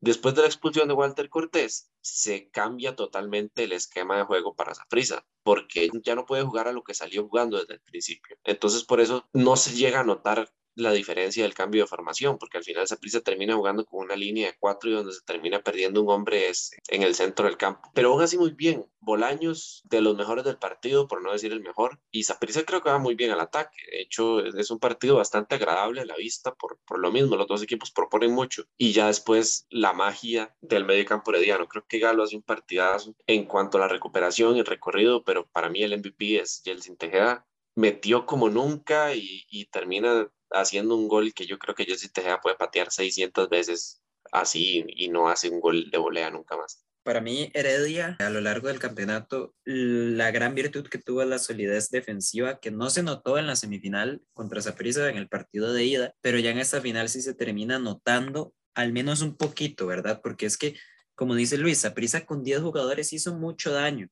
después 0.00 0.34
de 0.34 0.42
la 0.42 0.48
expulsión 0.48 0.88
de 0.88 0.94
Walter 0.94 1.28
Cortés, 1.28 1.90
se 2.00 2.50
cambia 2.50 2.96
totalmente 2.96 3.64
el 3.64 3.72
esquema 3.72 4.16
de 4.16 4.24
juego 4.24 4.54
para 4.54 4.72
esa 4.72 4.86
prisa, 4.88 5.26
porque 5.42 5.90
ya 6.02 6.14
no 6.14 6.24
puede 6.24 6.44
jugar 6.44 6.68
a 6.68 6.72
lo 6.72 6.82
que 6.82 6.94
salió 6.94 7.28
jugando 7.28 7.58
desde 7.58 7.74
el 7.74 7.80
principio. 7.80 8.36
Entonces, 8.44 8.84
por 8.84 9.00
eso 9.00 9.28
no 9.32 9.56
se 9.56 9.74
llega 9.74 10.00
a 10.00 10.04
notar 10.04 10.50
la 10.78 10.92
diferencia 10.92 11.42
del 11.42 11.54
cambio 11.54 11.82
de 11.82 11.88
formación, 11.88 12.38
porque 12.38 12.58
al 12.58 12.64
final 12.64 12.86
prisa 13.00 13.20
termina 13.20 13.54
jugando 13.54 13.84
con 13.84 14.04
una 14.04 14.16
línea 14.16 14.46
de 14.46 14.56
cuatro 14.58 14.90
y 14.90 14.94
donde 14.94 15.12
se 15.12 15.22
termina 15.22 15.60
perdiendo 15.60 16.02
un 16.02 16.10
hombre 16.10 16.48
es 16.48 16.70
en 16.88 17.02
el 17.02 17.14
centro 17.14 17.46
del 17.46 17.56
campo. 17.56 17.90
Pero 17.94 18.12
aún 18.12 18.22
así 18.22 18.38
muy 18.38 18.52
bien, 18.52 18.86
Bolaños 19.00 19.82
de 19.84 20.00
los 20.00 20.16
mejores 20.16 20.44
del 20.44 20.58
partido, 20.58 21.08
por 21.08 21.22
no 21.22 21.32
decir 21.32 21.52
el 21.52 21.60
mejor, 21.60 21.98
y 22.10 22.24
Saprissa 22.24 22.64
creo 22.64 22.82
que 22.82 22.90
va 22.90 22.98
muy 22.98 23.14
bien 23.14 23.30
al 23.30 23.40
ataque. 23.40 23.78
De 23.90 24.02
hecho, 24.02 24.40
es 24.44 24.70
un 24.70 24.78
partido 24.78 25.16
bastante 25.16 25.54
agradable 25.54 26.00
a 26.00 26.04
la 26.04 26.16
vista 26.16 26.54
por, 26.54 26.78
por 26.84 26.98
lo 26.98 27.10
mismo, 27.10 27.36
los 27.36 27.46
dos 27.46 27.62
equipos 27.62 27.90
proponen 27.90 28.32
mucho. 28.32 28.64
Y 28.76 28.92
ya 28.92 29.06
después 29.06 29.66
la 29.70 29.92
magia 29.92 30.54
del 30.60 30.84
medio 30.84 31.04
campo 31.06 31.30
herediano. 31.30 31.68
Creo 31.68 31.86
que 31.86 31.98
Galo 31.98 32.22
hace 32.22 32.36
un 32.36 32.42
partidazo 32.42 33.14
en 33.26 33.46
cuanto 33.46 33.78
a 33.78 33.82
la 33.82 33.88
recuperación 33.88 34.56
y 34.56 34.60
el 34.60 34.66
recorrido, 34.66 35.24
pero 35.24 35.46
para 35.46 35.68
mí 35.68 35.82
el 35.82 35.96
MVP 35.96 36.40
es 36.40 36.60
Jelsin 36.64 36.96
Tejeda 36.96 37.47
metió 37.78 38.26
como 38.26 38.48
nunca 38.48 39.14
y, 39.14 39.46
y, 39.48 39.66
termina 39.66 40.28
haciendo 40.50 40.96
un 40.96 41.06
gol 41.06 41.32
que 41.32 41.46
yo 41.46 41.58
creo 41.58 41.76
que 41.76 41.84
Jesse 41.84 42.12
Tejeda 42.12 42.40
puede 42.40 42.56
patear 42.56 42.90
600 42.90 43.48
veces 43.48 44.02
así 44.32 44.84
y 44.88 45.08
no 45.08 45.28
hace 45.28 45.48
un 45.48 45.60
gol 45.60 45.88
de 45.90 45.98
volea 45.98 46.28
nunca 46.28 46.56
más. 46.56 46.84
Para 47.04 47.20
mí, 47.20 47.50
Heredia, 47.54 48.16
a 48.18 48.30
lo 48.30 48.40
largo 48.40 48.66
del 48.66 48.80
campeonato, 48.80 49.54
la 49.64 50.32
gran 50.32 50.56
virtud 50.56 50.88
que 50.88 50.98
tuvo 50.98 51.22
es 51.22 51.28
la 51.28 51.38
solidez 51.38 51.88
defensiva, 51.90 52.58
que 52.58 52.72
no 52.72 52.90
se 52.90 53.04
notó 53.04 53.38
en 53.38 53.46
la 53.46 53.54
semifinal 53.54 54.22
contra 54.34 54.60
Zaprisa 54.60 55.08
en 55.08 55.16
el 55.16 55.28
partido 55.28 55.72
de 55.72 55.84
ida, 55.84 56.14
pero 56.20 56.38
ya 56.40 56.50
en 56.50 56.58
esta 56.58 56.80
final 56.80 57.08
sí 57.08 57.22
se 57.22 57.34
termina 57.34 57.78
notando 57.78 58.54
al 58.74 58.92
menos 58.92 59.22
un 59.22 59.36
poquito, 59.36 59.86
¿verdad? 59.86 60.20
Porque 60.20 60.46
es 60.46 60.58
que, 60.58 60.76
como 61.14 61.36
dice 61.36 61.58
Luis, 61.58 61.80
Zaprisa 61.80 62.26
con 62.26 62.42
10 62.42 62.60
jugadores 62.60 63.12
hizo 63.12 63.34
mucho 63.36 63.70
daño. 63.70 64.08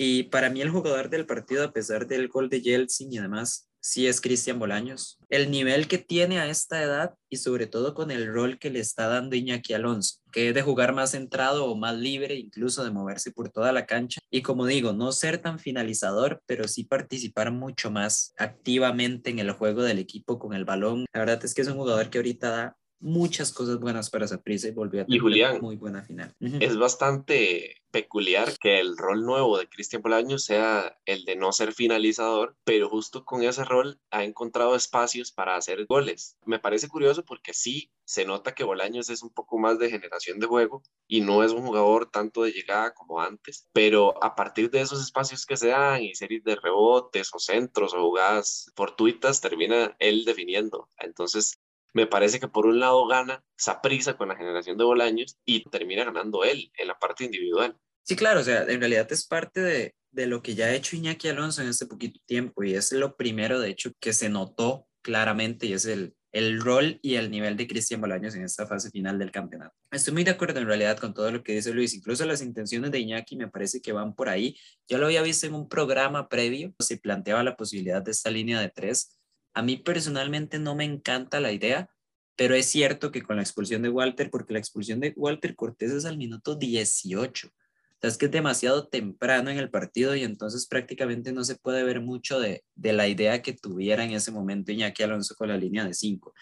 Y 0.00 0.22
para 0.24 0.48
mí 0.48 0.60
el 0.60 0.70
jugador 0.70 1.10
del 1.10 1.26
partido, 1.26 1.64
a 1.64 1.72
pesar 1.72 2.06
del 2.06 2.28
gol 2.28 2.48
de 2.48 2.62
Yeltsin 2.62 3.12
y 3.12 3.18
además 3.18 3.68
sí 3.80 4.06
es 4.06 4.20
Cristian 4.20 4.60
Bolaños. 4.60 5.18
El 5.28 5.50
nivel 5.50 5.88
que 5.88 5.98
tiene 5.98 6.38
a 6.38 6.46
esta 6.48 6.80
edad 6.80 7.14
y 7.28 7.38
sobre 7.38 7.66
todo 7.66 7.94
con 7.94 8.12
el 8.12 8.32
rol 8.32 8.60
que 8.60 8.70
le 8.70 8.78
está 8.78 9.08
dando 9.08 9.34
Iñaki 9.34 9.74
Alonso, 9.74 10.20
que 10.30 10.50
es 10.50 10.54
de 10.54 10.62
jugar 10.62 10.94
más 10.94 11.10
centrado 11.10 11.66
o 11.66 11.74
más 11.74 11.96
libre, 11.96 12.36
incluso 12.36 12.84
de 12.84 12.92
moverse 12.92 13.32
por 13.32 13.50
toda 13.50 13.72
la 13.72 13.86
cancha. 13.86 14.20
Y 14.30 14.42
como 14.42 14.66
digo, 14.66 14.92
no 14.92 15.10
ser 15.10 15.38
tan 15.38 15.58
finalizador, 15.58 16.42
pero 16.46 16.68
sí 16.68 16.84
participar 16.84 17.50
mucho 17.50 17.90
más 17.90 18.34
activamente 18.36 19.30
en 19.30 19.40
el 19.40 19.50
juego 19.50 19.82
del 19.82 19.98
equipo 19.98 20.38
con 20.38 20.54
el 20.54 20.64
balón. 20.64 21.06
La 21.12 21.18
verdad 21.18 21.44
es 21.44 21.54
que 21.54 21.62
es 21.62 21.68
un 21.68 21.76
jugador 21.76 22.08
que 22.08 22.18
ahorita 22.18 22.50
da 22.50 22.76
muchas 23.00 23.52
cosas 23.52 23.78
buenas 23.78 24.10
para 24.10 24.26
prisa 24.42 24.68
y 24.68 24.72
volvió 24.72 25.02
a 25.02 25.06
tener 25.06 25.20
Julián, 25.20 25.60
muy 25.60 25.76
buena 25.76 26.02
final. 26.02 26.34
Es 26.40 26.76
bastante 26.76 27.82
peculiar 27.90 28.58
que 28.58 28.80
el 28.80 28.96
rol 28.96 29.24
nuevo 29.24 29.58
de 29.58 29.68
Cristian 29.68 30.02
Bolaños 30.02 30.44
sea 30.44 30.98
el 31.06 31.24
de 31.24 31.36
no 31.36 31.52
ser 31.52 31.72
finalizador, 31.72 32.56
pero 32.64 32.88
justo 32.88 33.24
con 33.24 33.42
ese 33.42 33.64
rol 33.64 34.00
ha 34.10 34.24
encontrado 34.24 34.74
espacios 34.74 35.32
para 35.32 35.56
hacer 35.56 35.86
goles. 35.86 36.36
Me 36.44 36.58
parece 36.58 36.88
curioso 36.88 37.24
porque 37.24 37.54
sí 37.54 37.90
se 38.04 38.24
nota 38.24 38.54
que 38.54 38.64
Bolaños 38.64 39.10
es 39.10 39.22
un 39.22 39.30
poco 39.30 39.58
más 39.58 39.78
de 39.78 39.90
generación 39.90 40.38
de 40.38 40.46
juego 40.46 40.82
y 41.06 41.20
no 41.20 41.42
es 41.44 41.52
un 41.52 41.64
jugador 41.64 42.10
tanto 42.10 42.42
de 42.42 42.52
llegada 42.52 42.92
como 42.94 43.20
antes, 43.20 43.68
pero 43.72 44.22
a 44.22 44.34
partir 44.34 44.70
de 44.70 44.80
esos 44.80 45.02
espacios 45.02 45.46
que 45.46 45.56
se 45.56 45.68
dan 45.68 46.02
y 46.02 46.14
series 46.14 46.44
de 46.44 46.56
rebotes 46.56 47.30
o 47.32 47.38
centros 47.38 47.94
o 47.94 48.00
jugadas 48.00 48.70
fortuitas 48.74 49.40
termina 49.40 49.96
él 49.98 50.24
definiendo. 50.24 50.88
Entonces 50.98 51.58
me 51.98 52.06
parece 52.06 52.38
que 52.38 52.46
por 52.46 52.64
un 52.66 52.78
lado 52.78 53.06
gana 53.08 53.44
prisa 53.82 54.16
con 54.16 54.28
la 54.28 54.36
generación 54.36 54.78
de 54.78 54.84
Bolaños 54.84 55.36
y 55.44 55.68
termina 55.68 56.04
ganando 56.04 56.44
él 56.44 56.70
en 56.78 56.86
la 56.86 56.96
parte 56.96 57.24
individual. 57.24 57.76
Sí, 58.04 58.14
claro, 58.14 58.40
o 58.40 58.44
sea, 58.44 58.62
en 58.62 58.78
realidad 58.78 59.10
es 59.10 59.26
parte 59.26 59.60
de, 59.60 59.94
de 60.12 60.26
lo 60.26 60.40
que 60.40 60.54
ya 60.54 60.66
ha 60.66 60.74
hecho 60.74 60.94
Iñaki 60.94 61.28
Alonso 61.28 61.60
en 61.60 61.68
este 61.68 61.86
poquito 61.86 62.20
tiempo 62.24 62.62
y 62.62 62.74
es 62.74 62.92
lo 62.92 63.16
primero, 63.16 63.58
de 63.58 63.70
hecho, 63.70 63.90
que 64.00 64.12
se 64.12 64.28
notó 64.28 64.86
claramente 65.02 65.66
y 65.66 65.72
es 65.72 65.86
el, 65.86 66.14
el 66.32 66.60
rol 66.60 67.00
y 67.02 67.16
el 67.16 67.30
nivel 67.30 67.56
de 67.56 67.66
Cristian 67.66 68.00
Bolaños 68.00 68.34
en 68.34 68.44
esta 68.44 68.66
fase 68.66 68.90
final 68.90 69.18
del 69.18 69.32
campeonato. 69.32 69.74
Estoy 69.90 70.14
muy 70.14 70.24
de 70.24 70.30
acuerdo 70.30 70.60
en 70.60 70.66
realidad 70.66 70.98
con 70.98 71.14
todo 71.14 71.32
lo 71.32 71.42
que 71.42 71.54
dice 71.54 71.72
Luis, 71.72 71.94
incluso 71.94 72.24
las 72.26 72.42
intenciones 72.42 72.92
de 72.92 73.00
Iñaki 73.00 73.36
me 73.36 73.48
parece 73.48 73.80
que 73.80 73.92
van 73.92 74.14
por 74.14 74.28
ahí. 74.28 74.56
Yo 74.88 74.98
lo 74.98 75.06
había 75.06 75.22
visto 75.22 75.46
en 75.46 75.54
un 75.54 75.68
programa 75.68 76.28
previo, 76.28 76.74
se 76.78 76.98
planteaba 76.98 77.42
la 77.42 77.56
posibilidad 77.56 78.02
de 78.02 78.12
esta 78.12 78.30
línea 78.30 78.60
de 78.60 78.68
tres, 78.68 79.17
A 79.54 79.62
mí 79.62 79.76
personalmente 79.76 80.58
no 80.58 80.74
me 80.74 80.84
encanta 80.84 81.40
la 81.40 81.52
idea, 81.52 81.90
pero 82.36 82.54
es 82.54 82.66
cierto 82.66 83.10
que 83.10 83.22
con 83.22 83.36
la 83.36 83.42
expulsión 83.42 83.82
de 83.82 83.88
Walter, 83.88 84.30
porque 84.30 84.52
la 84.52 84.60
expulsión 84.60 85.00
de 85.00 85.12
Walter 85.16 85.56
Cortés 85.56 85.90
es 85.90 86.04
al 86.04 86.18
minuto 86.18 86.54
18. 86.54 87.48
O 87.48 88.00
sea, 88.00 88.10
es 88.10 88.16
que 88.16 88.26
es 88.26 88.32
demasiado 88.32 88.86
temprano 88.86 89.50
en 89.50 89.58
el 89.58 89.70
partido 89.70 90.14
y 90.14 90.22
entonces 90.22 90.68
prácticamente 90.68 91.32
no 91.32 91.42
se 91.42 91.56
puede 91.56 91.82
ver 91.82 92.00
mucho 92.00 92.38
de, 92.38 92.62
de 92.76 92.92
la 92.92 93.08
idea 93.08 93.42
que 93.42 93.54
tuviera 93.54 94.04
en 94.04 94.12
ese 94.12 94.30
momento 94.30 94.70
Iñaki 94.70 95.02
Alonso 95.02 95.34
con 95.34 95.48
la 95.48 95.56
línea 95.56 95.84
de 95.84 95.94
5. 95.94 96.32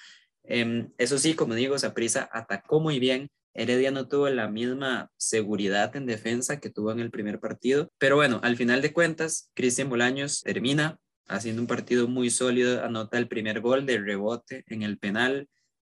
Em, 0.44 0.92
eso 0.98 1.18
sí, 1.18 1.34
como 1.34 1.54
digo, 1.54 1.78
Saprisa 1.78 2.28
atacó 2.32 2.80
muy 2.80 2.98
bien. 2.98 3.30
Heredia 3.54 3.90
no 3.90 4.06
tuvo 4.06 4.28
la 4.28 4.48
misma 4.48 5.10
seguridad 5.16 5.96
en 5.96 6.06
defensa 6.06 6.60
que 6.60 6.70
tuvo 6.70 6.92
en 6.92 7.00
el 7.00 7.10
primer 7.10 7.40
partido, 7.40 7.90
pero 7.98 8.16
bueno, 8.16 8.38
al 8.42 8.56
final 8.56 8.82
de 8.82 8.92
cuentas, 8.92 9.50
Cristian 9.54 9.88
Bolaños 9.88 10.42
termina 10.42 10.98
haciendo 11.26 11.62
un 11.62 11.68
partido 11.68 12.08
muy 12.08 12.30
sólido, 12.30 12.84
anota 12.84 13.18
el 13.18 13.28
primer 13.28 13.60
gol 13.60 13.86
de 13.86 13.98
rebote 13.98 14.64
en 14.68 14.82
el 14.82 14.98
penal, 14.98 15.48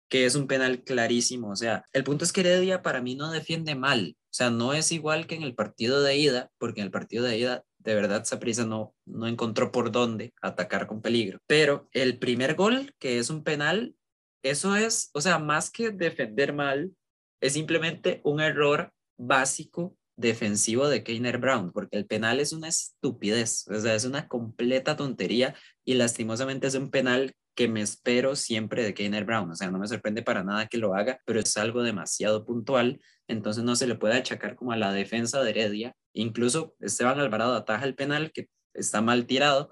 que 0.10 0.26
es 0.26 0.36
un 0.36 0.48
penal 0.48 0.84
clarísimo. 0.84 1.50
O 1.50 1.56
sea, 1.56 1.86
el 1.94 2.04
punto 2.04 2.26
es 2.26 2.34
que 2.34 2.42
Heredia 2.42 2.82
para 2.82 3.02
mí 3.02 3.16
no 3.16 3.32
defiende 3.32 3.76
mal. 3.76 4.16
O 4.24 4.34
sea, 4.38 4.50
no 4.50 4.74
es 4.74 4.92
igual 4.92 5.28
que 5.28 5.36
en 5.36 5.44
el 5.44 5.56
partido 5.56 6.02
de 6.02 6.18
ida, 6.18 6.52
porque 6.58 6.82
en 6.82 6.86
el 6.86 6.92
partido 6.92 7.24
de 7.24 7.38
ida 7.38 7.64
de 7.88 7.96
verdad 7.96 8.26
Saprissa 8.26 8.66
no, 8.66 8.94
no 9.06 9.28
encontró 9.28 9.72
por 9.72 9.92
dónde 9.92 10.34
atacar 10.42 10.88
con 10.88 11.02
peligro. 11.02 11.40
Pero 11.48 11.88
el 11.94 12.20
primer 12.20 12.56
gol, 12.56 12.94
que 13.00 13.18
es 13.18 13.30
un 13.30 13.44
penal, 13.44 13.96
eso 14.44 14.76
es, 14.76 15.10
o 15.14 15.22
sea, 15.22 15.40
más 15.40 15.72
que 15.72 15.92
defender 15.92 16.54
mal, 16.54 16.92
es 17.40 17.54
simplemente 17.54 18.20
un 18.26 18.42
error 18.42 18.92
básico 19.18 19.96
defensivo 20.18 20.90
de 20.90 21.04
Keiner 21.04 21.38
Brown, 21.38 21.72
porque 21.72 21.98
el 21.98 22.06
penal 22.06 22.40
es 22.40 22.52
una 22.52 22.68
estupidez, 22.68 23.66
o 23.70 23.80
sea, 23.80 23.96
es 23.96 24.04
una 24.04 24.28
completa 24.28 24.98
tontería 24.98 25.56
y 25.86 25.94
lastimosamente 25.94 26.68
es 26.68 26.76
un 26.76 26.90
penal 26.92 27.34
que 27.56 27.68
me 27.68 27.82
espero 27.82 28.36
siempre 28.36 28.84
de 28.84 28.94
Keiner 28.94 29.26
Brown. 29.26 29.50
O 29.50 29.56
sea, 29.56 29.72
no 29.72 29.80
me 29.80 29.88
sorprende 29.88 30.22
para 30.22 30.44
nada 30.44 30.68
que 30.68 30.78
lo 30.78 30.94
haga, 30.94 31.20
pero 31.26 31.40
es 31.40 31.58
algo 31.58 31.82
demasiado 31.82 32.46
puntual. 32.46 33.02
Entonces 33.28 33.64
no 33.64 33.76
se 33.76 33.88
le 33.88 33.96
puede 33.96 34.16
achacar 34.16 34.56
como 34.56 34.74
a 34.74 34.78
la 34.78 34.92
defensa 34.92 35.42
de 35.42 35.50
Heredia. 35.50 35.96
Incluso 36.14 36.76
Esteban 36.80 37.20
Alvarado 37.20 37.56
ataja 37.56 37.86
el 37.86 37.96
penal 37.96 38.32
que 38.32 38.48
está 38.74 39.02
mal 39.02 39.26
tirado, 39.26 39.72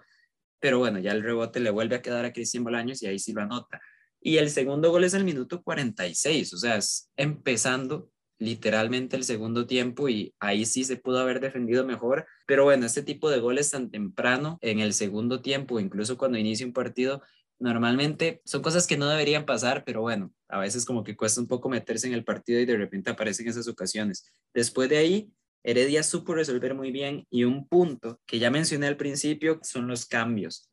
pero 0.60 0.80
bueno, 0.80 1.00
ya 1.00 1.12
el 1.12 1.22
rebote 1.22 1.60
le 1.60 1.70
vuelve 1.70 1.96
a 1.96 2.02
quedar 2.02 2.26
a 2.26 2.34
Cristian 2.34 2.64
Bolaños 2.64 3.04
y 3.04 3.08
ahí 3.08 3.20
sí 3.20 3.34
lo 3.34 3.42
anota. 3.42 3.80
Y 4.20 4.38
el 4.38 4.50
segundo 4.50 4.90
gol 4.90 5.04
es 5.04 5.14
el 5.14 5.24
minuto 5.24 5.62
46, 5.62 6.54
o 6.54 6.58
sea, 6.58 6.78
es 6.78 7.12
empezando 7.16 8.10
literalmente 8.38 9.16
el 9.16 9.24
segundo 9.24 9.66
tiempo 9.66 10.10
y 10.10 10.34
ahí 10.40 10.66
sí 10.66 10.84
se 10.84 10.98
pudo 10.98 11.20
haber 11.20 11.40
defendido 11.40 11.86
mejor. 11.86 12.26
Pero 12.46 12.64
bueno, 12.64 12.86
este 12.86 13.04
tipo 13.04 13.30
de 13.30 13.40
goles 13.40 13.72
tan 13.72 13.90
temprano 13.90 14.58
en 14.62 14.80
el 14.80 14.94
segundo 14.94 15.42
tiempo, 15.42 15.80
incluso 15.80 16.18
cuando 16.18 16.38
inicia 16.38 16.66
un 16.66 16.74
partido, 16.74 17.22
normalmente 17.60 18.42
son 18.46 18.62
cosas 18.62 18.88
que 18.88 18.98
no 18.98 19.08
deberían 19.08 19.46
pasar, 19.46 19.84
pero 19.86 20.02
bueno, 20.02 20.34
a 20.50 20.60
veces 20.60 20.86
como 20.86 21.04
que 21.04 21.16
cuesta 21.16 21.42
un 21.42 21.48
poco 21.48 21.70
meterse 21.70 22.08
en 22.08 22.14
el 22.14 22.24
partido 22.24 22.60
y 22.60 22.66
de 22.66 22.78
repente 22.78 23.10
aparecen 23.10 23.48
esas 23.48 23.68
ocasiones. 23.68 24.26
Después 24.54 24.90
de 24.90 24.98
ahí, 24.98 25.32
Heredia 25.64 26.04
supo 26.04 26.36
resolver 26.36 26.76
muy 26.76 26.92
bien 26.92 27.26
y 27.32 27.44
un 27.44 27.68
punto 27.68 28.22
que 28.28 28.38
ya 28.38 28.52
mencioné 28.52 28.88
al 28.88 28.98
principio 28.98 29.60
son 29.64 29.88
los 29.88 30.06
cambios. 30.06 30.70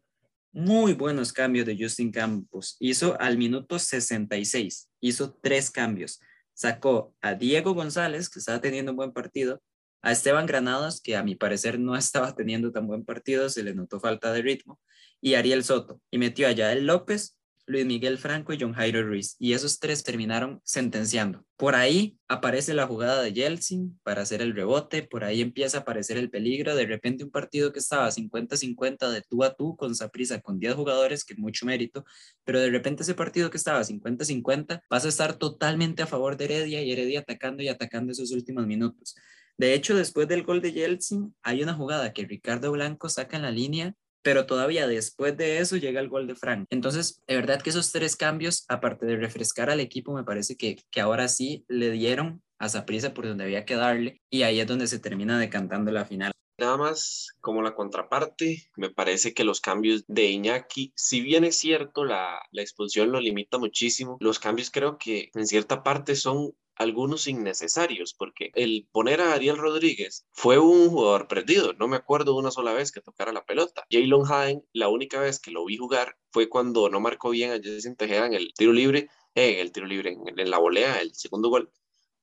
Muy 0.52 0.92
buenos 0.92 1.33
cambios 1.33 1.64
de 1.64 1.78
Justin 1.81 2.12
Campos. 2.12 2.76
Hizo 2.78 3.19
al 3.19 3.38
minuto 3.38 3.78
66, 3.78 4.90
hizo 5.00 5.33
tres 5.42 5.71
cambios. 5.71 6.21
Sacó 6.54 7.14
a 7.21 7.35
Diego 7.35 7.75
González, 7.75 8.28
que 8.28 8.38
estaba 8.38 8.61
teniendo 8.61 8.92
un 8.92 8.97
buen 8.97 9.12
partido, 9.12 9.62
a 10.02 10.12
Esteban 10.12 10.47
Granados, 10.47 11.00
que 11.00 11.16
a 11.16 11.23
mi 11.23 11.35
parecer 11.35 11.78
no 11.78 11.97
estaba 11.97 12.35
teniendo 12.35 12.73
tan 12.73 12.87
buen 12.87 13.04
partido, 13.04 13.49
se 13.49 13.62
le 13.62 13.75
notó 13.75 14.00
falta 14.00 14.32
de 14.32 14.42
ritmo, 14.42 14.80
y 15.21 15.35
Ariel 15.35 15.64
Soto. 15.64 16.00
Y 16.11 16.18
metió 16.18 16.49
a 16.49 16.52
Yael 16.52 16.87
López, 16.87 17.37
Luis 17.66 17.87
Miguel 17.87 18.19
Franco 18.19 18.52
y 18.52 18.59
John 18.61 18.73
Jairo 18.73 19.02
Ruiz. 19.02 19.37
Y 19.38 19.52
esos 19.52 19.78
tres 19.78 20.02
terminaron 20.02 20.61
sentenciando. 20.64 21.45
Por 21.57 21.75
ahí 21.75 22.19
aparece 22.28 22.75
la 22.75 22.87
jugada 22.87 23.23
de 23.23 23.33
Yeltsin 23.33 23.99
para 24.02 24.23
hacer 24.23 24.42
el 24.42 24.54
rebote, 24.54 25.02
por 25.02 25.25
ahí 25.25 25.40
empieza 25.40 25.78
a 25.78 25.81
aparecer 25.83 26.16
el 26.16 26.31
peligro. 26.31 26.75
De 26.75 26.87
repente 26.87 27.25
un 27.25 27.31
partido 27.31 27.73
que 27.73 27.78
estaba 27.78 28.11
50-50 28.11 29.11
de 29.11 29.23
tú 29.23 29.45
a 29.45 29.54
tú 29.54 29.76
con 29.76 29.95
Saprisa, 29.95 30.40
con 30.40 30.59
10 30.59 30.75
jugadores, 30.75 31.25
que 31.25 31.35
mucho 31.37 31.66
mérito, 31.66 32.04
pero 32.45 32.61
de 32.61 32.71
repente 32.71 33.04
ese 33.04 33.14
partido 33.14 33.50
que 33.50 33.59
estaba 33.59 33.81
50-50 33.81 34.83
pasa 34.88 35.07
a 35.07 35.11
estar 35.11 35.35
totalmente 35.35 36.02
a 36.02 36.07
favor 36.07 36.37
de 36.37 36.47
Heredia 36.47 36.83
y 36.83 36.90
Heredia 36.90 37.21
atacando 37.21 37.62
y 37.62 37.69
atacando 37.69 38.12
esos 38.12 38.33
últimos 38.33 38.66
minutos. 38.66 39.14
De 39.57 39.75
hecho, 39.75 39.95
después 39.95 40.26
del 40.28 40.42
gol 40.42 40.61
de 40.61 40.73
Yeltsin, 40.73 41.35
hay 41.42 41.62
una 41.62 41.75
jugada 41.75 42.12
que 42.12 42.25
Ricardo 42.25 42.73
Blanco 42.73 43.09
saca 43.09 43.37
en 43.37 43.42
la 43.42 43.50
línea, 43.50 43.95
pero 44.23 44.47
todavía 44.47 44.87
después 44.87 45.37
de 45.37 45.59
eso 45.59 45.76
llega 45.76 46.00
el 46.00 46.09
gol 46.09 46.26
de 46.26 46.35
Frank. 46.35 46.67
Entonces, 46.71 47.21
de 47.26 47.37
verdad 47.37 47.61
que 47.61 47.71
esos 47.71 47.93
tres 47.93 48.17
cambios, 48.17 48.64
aparte 48.69 49.07
de 49.07 49.17
refrescar 49.17 49.71
al 49.71 49.81
equipo, 49.81 50.14
me 50.14 50.25
parece 50.25 50.57
que, 50.57 50.76
que 50.91 51.00
ahora 51.00 51.29
sí 51.29 51.64
le 51.69 51.91
dieron 51.91 52.43
a 52.59 52.69
Zaprisa 52.69 53.12
por 53.12 53.26
donde 53.26 53.45
había 53.45 53.64
que 53.64 53.75
darle 53.75 54.23
y 54.31 54.43
ahí 54.43 54.61
es 54.61 54.67
donde 54.67 54.87
se 54.87 55.00
termina 55.00 55.38
decantando 55.38 55.91
la 55.91 56.05
final. 56.05 56.33
Nada 56.59 56.76
más 56.76 57.31
como 57.41 57.61
la 57.61 57.75
contraparte, 57.75 58.69
me 58.76 58.91
parece 58.91 59.35
que 59.35 59.43
los 59.43 59.61
cambios 59.61 60.05
de 60.07 60.26
Iñaki, 60.26 60.93
si 60.95 61.21
bien 61.21 61.43
es 61.45 61.57
cierto, 61.57 62.05
la, 62.05 62.41
la 62.52 62.62
expulsión 62.62 63.11
lo 63.11 63.21
limita 63.21 63.59
muchísimo, 63.59 64.17
los 64.21 64.38
cambios 64.38 64.71
creo 64.71 64.97
que 64.97 65.31
en 65.35 65.47
cierta 65.47 65.83
parte 65.83 66.14
son 66.14 66.52
algunos 66.83 67.27
innecesarios, 67.27 68.15
porque 68.15 68.51
el 68.55 68.89
poner 68.93 69.21
a 69.21 69.33
Ariel 69.33 69.57
Rodríguez 69.57 70.27
fue 70.33 70.59
un 70.59 70.91
jugador 70.91 71.29
perdido. 71.29 71.73
No 71.75 71.89
me 71.89 71.97
acuerdo 71.97 72.37
una 72.37 72.51
sola 72.51 72.73
vez 72.73 72.93
que 72.93 73.01
tocara 73.01 73.33
la 73.33 73.45
pelota. 73.45 73.85
Jalen 73.91 74.23
Hain, 74.29 74.65
la 74.73 74.89
única 74.89 75.21
vez 75.21 75.41
que 75.41 75.51
lo 75.51 75.65
vi 75.65 75.77
jugar 75.77 76.17
fue 76.31 76.49
cuando 76.49 76.89
no 76.91 77.01
marcó 77.01 77.31
bien 77.31 77.53
a 77.53 77.61
Jason 77.62 77.97
Tejeda 77.97 78.27
en 78.27 78.35
el 78.35 78.53
tiro 78.55 78.73
libre, 78.73 79.09
en 79.35 79.59
el 79.59 79.73
tiro 79.73 79.87
libre, 79.87 80.11
en, 80.12 80.51
la 80.51 80.59
volea, 80.59 81.01
el 81.01 81.15
segundo 81.15 81.49
gol. 81.49 81.71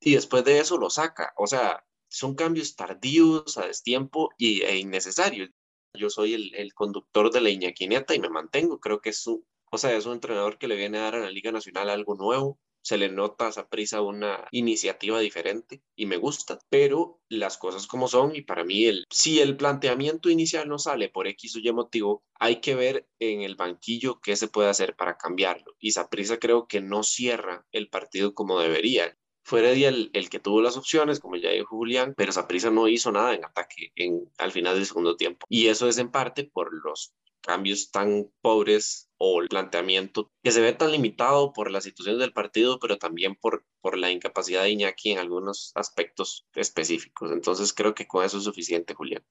Y 0.00 0.14
después 0.14 0.44
de 0.44 0.58
eso 0.60 0.78
lo 0.78 0.90
saca. 0.90 1.32
O 1.36 1.46
sea, 1.46 1.84
son 2.08 2.34
cambios 2.34 2.76
tardíos, 2.76 3.58
a 3.58 3.66
destiempo 3.66 4.30
y, 4.38 4.62
e 4.62 4.78
innecesarios. 4.78 5.50
Yo 5.94 6.08
soy 6.10 6.34
el, 6.34 6.54
el 6.54 6.72
conductor 6.74 7.32
de 7.32 7.40
la 7.40 7.50
Iñaquineta 7.50 8.14
y 8.14 8.20
me 8.20 8.30
mantengo. 8.30 8.78
Creo 8.78 9.00
que 9.00 9.10
es 9.10 9.26
un, 9.26 9.44
o 9.70 9.78
sea, 9.78 9.96
es 9.96 10.06
un 10.06 10.14
entrenador 10.14 10.58
que 10.58 10.68
le 10.68 10.76
viene 10.76 10.98
a 10.98 11.02
dar 11.02 11.14
a 11.16 11.20
la 11.20 11.30
Liga 11.30 11.52
Nacional 11.52 11.90
algo 11.90 12.16
nuevo, 12.16 12.58
se 12.82 12.98
le 12.98 13.08
nota 13.08 13.48
a 13.48 13.68
prisa 13.68 14.00
una 14.00 14.46
iniciativa 14.50 15.18
diferente 15.20 15.82
y 15.96 16.06
me 16.06 16.16
gusta, 16.16 16.58
pero 16.68 17.20
las 17.28 17.58
cosas 17.58 17.86
como 17.86 18.08
son 18.08 18.34
y 18.34 18.42
para 18.42 18.64
mí 18.64 18.84
el, 18.84 19.06
si 19.10 19.40
el 19.40 19.56
planteamiento 19.56 20.30
inicial 20.30 20.68
no 20.68 20.78
sale 20.78 21.08
por 21.08 21.26
X 21.26 21.56
o 21.56 21.58
Y 21.58 21.72
motivo, 21.72 22.24
hay 22.38 22.60
que 22.60 22.74
ver 22.74 23.08
en 23.18 23.42
el 23.42 23.56
banquillo 23.56 24.20
qué 24.20 24.36
se 24.36 24.48
puede 24.48 24.68
hacer 24.68 24.96
para 24.96 25.16
cambiarlo 25.16 25.74
y 25.78 25.92
prisa 26.10 26.38
creo 26.38 26.66
que 26.66 26.80
no 26.80 27.02
cierra 27.02 27.66
el 27.72 27.88
partido 27.88 28.34
como 28.34 28.60
debería. 28.60 29.16
Fue 29.42 29.60
Heredia 29.60 29.88
el, 29.88 30.10
el, 30.12 30.28
que 30.28 30.38
tuvo 30.38 30.60
las 30.60 30.76
opciones, 30.76 31.18
como 31.18 31.36
ya 31.36 31.50
dijo 31.50 31.76
Julián, 31.76 32.14
pero 32.16 32.30
Saprisa 32.30 32.70
no 32.70 32.88
hizo 32.88 33.10
nada 33.10 33.34
en 33.34 33.44
ataque 33.44 33.90
en, 33.96 34.30
al 34.38 34.52
final 34.52 34.76
del 34.76 34.86
segundo 34.86 35.16
tiempo. 35.16 35.46
Y 35.48 35.68
eso 35.68 35.88
es 35.88 35.98
en 35.98 36.10
parte 36.10 36.44
por 36.44 36.72
los 36.84 37.14
cambios 37.40 37.90
tan 37.90 38.30
pobres 38.40 39.10
o 39.18 39.42
el 39.42 39.48
planteamiento 39.48 40.30
que 40.42 40.50
se 40.50 40.60
ve 40.60 40.72
tan 40.72 40.92
limitado 40.92 41.52
por 41.52 41.70
las 41.70 41.84
situaciones 41.84 42.20
del 42.20 42.32
partido, 42.32 42.78
pero 42.78 42.98
también 42.98 43.34
por, 43.34 43.64
por 43.80 43.98
la 43.98 44.10
incapacidad 44.10 44.62
de 44.62 44.70
Iñaki 44.70 45.12
en 45.12 45.18
algunos 45.18 45.72
aspectos 45.74 46.46
específicos. 46.54 47.30
Entonces 47.32 47.72
creo 47.72 47.94
que 47.94 48.06
con 48.06 48.24
eso 48.24 48.38
es 48.38 48.44
suficiente, 48.44 48.94
Julián. 48.94 49.22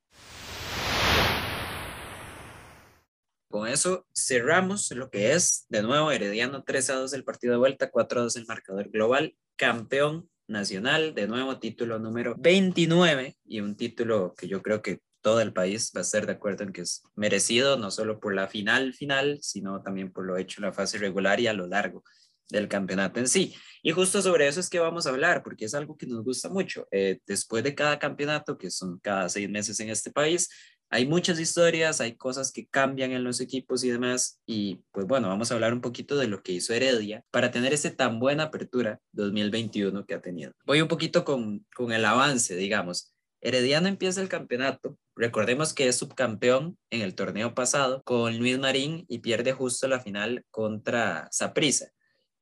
Con 3.50 3.68
eso 3.68 4.06
cerramos 4.14 4.92
lo 4.92 5.10
que 5.10 5.34
es, 5.34 5.66
de 5.70 5.82
nuevo, 5.82 6.12
Herediano 6.12 6.64
3 6.64 6.90
a 6.92 6.96
2 6.96 7.14
el 7.14 7.24
partido 7.24 7.54
de 7.54 7.58
vuelta, 7.58 7.90
4 7.90 8.20
a 8.20 8.24
2 8.24 8.36
el 8.36 8.46
marcador 8.46 8.90
global, 8.90 9.36
campeón 9.56 10.30
nacional, 10.48 11.16
de 11.16 11.28
nuevo 11.28 11.60
título 11.60 11.98
número 11.98 12.36
29 12.38 13.38
y 13.46 13.62
un 13.62 13.76
título 13.76 14.36
que 14.38 14.48
yo 14.48 14.62
creo 14.62 14.84
que 14.84 15.00
todo 15.22 15.42
el 15.42 15.54
país 15.54 15.92
va 15.96 16.00
a 16.00 16.04
estar 16.04 16.26
de 16.26 16.34
acuerdo 16.34 16.64
en 16.64 16.74
que 16.74 16.82
es 16.82 17.04
merecido, 17.16 17.78
no 17.78 17.92
solo 17.92 18.20
por 18.20 18.34
la 18.34 18.48
final 18.48 18.94
final, 18.94 19.40
sino 19.42 19.82
también 19.82 20.12
por 20.12 20.26
lo 20.26 20.38
hecho 20.38 20.62
en 20.62 20.68
la 20.68 20.74
fase 20.74 20.98
regular 20.98 21.40
y 21.40 21.48
a 21.48 21.54
lo 21.54 21.68
largo 21.68 22.04
del 22.50 22.68
campeonato 22.68 23.20
en 23.20 23.28
sí. 23.28 23.54
Y 23.84 23.92
justo 23.92 24.22
sobre 24.22 24.48
eso 24.48 24.60
es 24.60 24.70
que 24.70 24.80
vamos 24.80 25.06
a 25.06 25.10
hablar, 25.10 25.44
porque 25.44 25.66
es 25.66 25.74
algo 25.74 25.98
que 25.98 26.08
nos 26.08 26.24
gusta 26.24 26.50
mucho. 26.50 26.88
Eh, 26.92 27.20
después 27.26 27.64
de 27.64 27.76
cada 27.76 28.00
campeonato, 28.00 28.58
que 28.58 28.72
son 28.72 29.00
cada 29.00 29.30
seis 29.30 29.50
meses 29.50 29.80
en 29.80 29.90
este 29.90 30.12
país, 30.12 30.50
hay 30.92 31.06
muchas 31.06 31.40
historias, 31.40 32.02
hay 32.02 32.16
cosas 32.16 32.52
que 32.52 32.68
cambian 32.68 33.12
en 33.12 33.24
los 33.24 33.40
equipos 33.42 33.84
y 33.84 33.92
demás. 33.92 34.42
Y 34.48 34.82
pues 34.92 35.06
bueno, 35.06 35.28
vamos 35.28 35.52
a 35.52 35.54
hablar 35.54 35.74
un 35.74 35.82
poquito 35.82 36.18
de 36.18 36.28
lo 36.28 36.42
que 36.42 36.54
hizo 36.54 36.74
Heredia 36.74 37.24
para 37.30 37.52
tener 37.52 37.74
ese 37.74 37.92
tan 37.92 38.20
buena 38.20 38.46
apertura 38.46 39.00
2021 39.12 40.06
que 40.06 40.16
ha 40.16 40.22
tenido. 40.22 40.52
Voy 40.66 40.82
un 40.82 40.88
poquito 40.88 41.24
con, 41.24 41.66
con 41.76 41.92
el 41.92 42.04
avance, 42.06 42.56
digamos. 42.56 43.14
Herediano 43.42 43.88
empieza 43.88 44.22
el 44.22 44.30
campeonato. 44.30 44.98
Recordemos 45.20 45.74
que 45.74 45.90
es 45.90 45.98
subcampeón 45.98 46.78
en 46.92 47.02
el 47.02 47.14
torneo 47.14 47.54
pasado 47.54 48.02
con 48.04 48.38
Luis 48.38 48.58
Marín 48.58 49.04
y 49.10 49.20
pierde 49.20 49.52
justo 49.52 49.86
la 49.90 50.00
final 50.00 50.46
contra 50.50 51.28
Saprissa, 51.30 51.92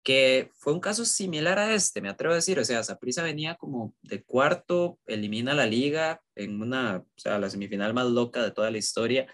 que 0.03 0.51
fue 0.53 0.73
un 0.73 0.79
caso 0.79 1.03
similar 1.03 1.57
a 1.57 1.73
este, 1.73 2.01
me 2.01 2.09
atrevo 2.09 2.33
a 2.33 2.35
decir. 2.35 2.59
O 2.59 2.63
sea, 2.63 2.83
Saprissa 2.83 3.23
venía 3.23 3.55
como 3.55 3.95
de 4.03 4.23
cuarto, 4.23 4.99
elimina 5.07 5.55
la 5.55 5.65
liga 5.65 6.21
en 6.35 6.61
una, 6.61 6.97
o 6.97 7.19
sea, 7.19 7.39
la 7.39 7.49
semifinal 7.49 7.95
más 7.95 8.05
loca 8.05 8.43
de 8.43 8.51
toda 8.51 8.69
la 8.69 8.77
historia 8.77 9.25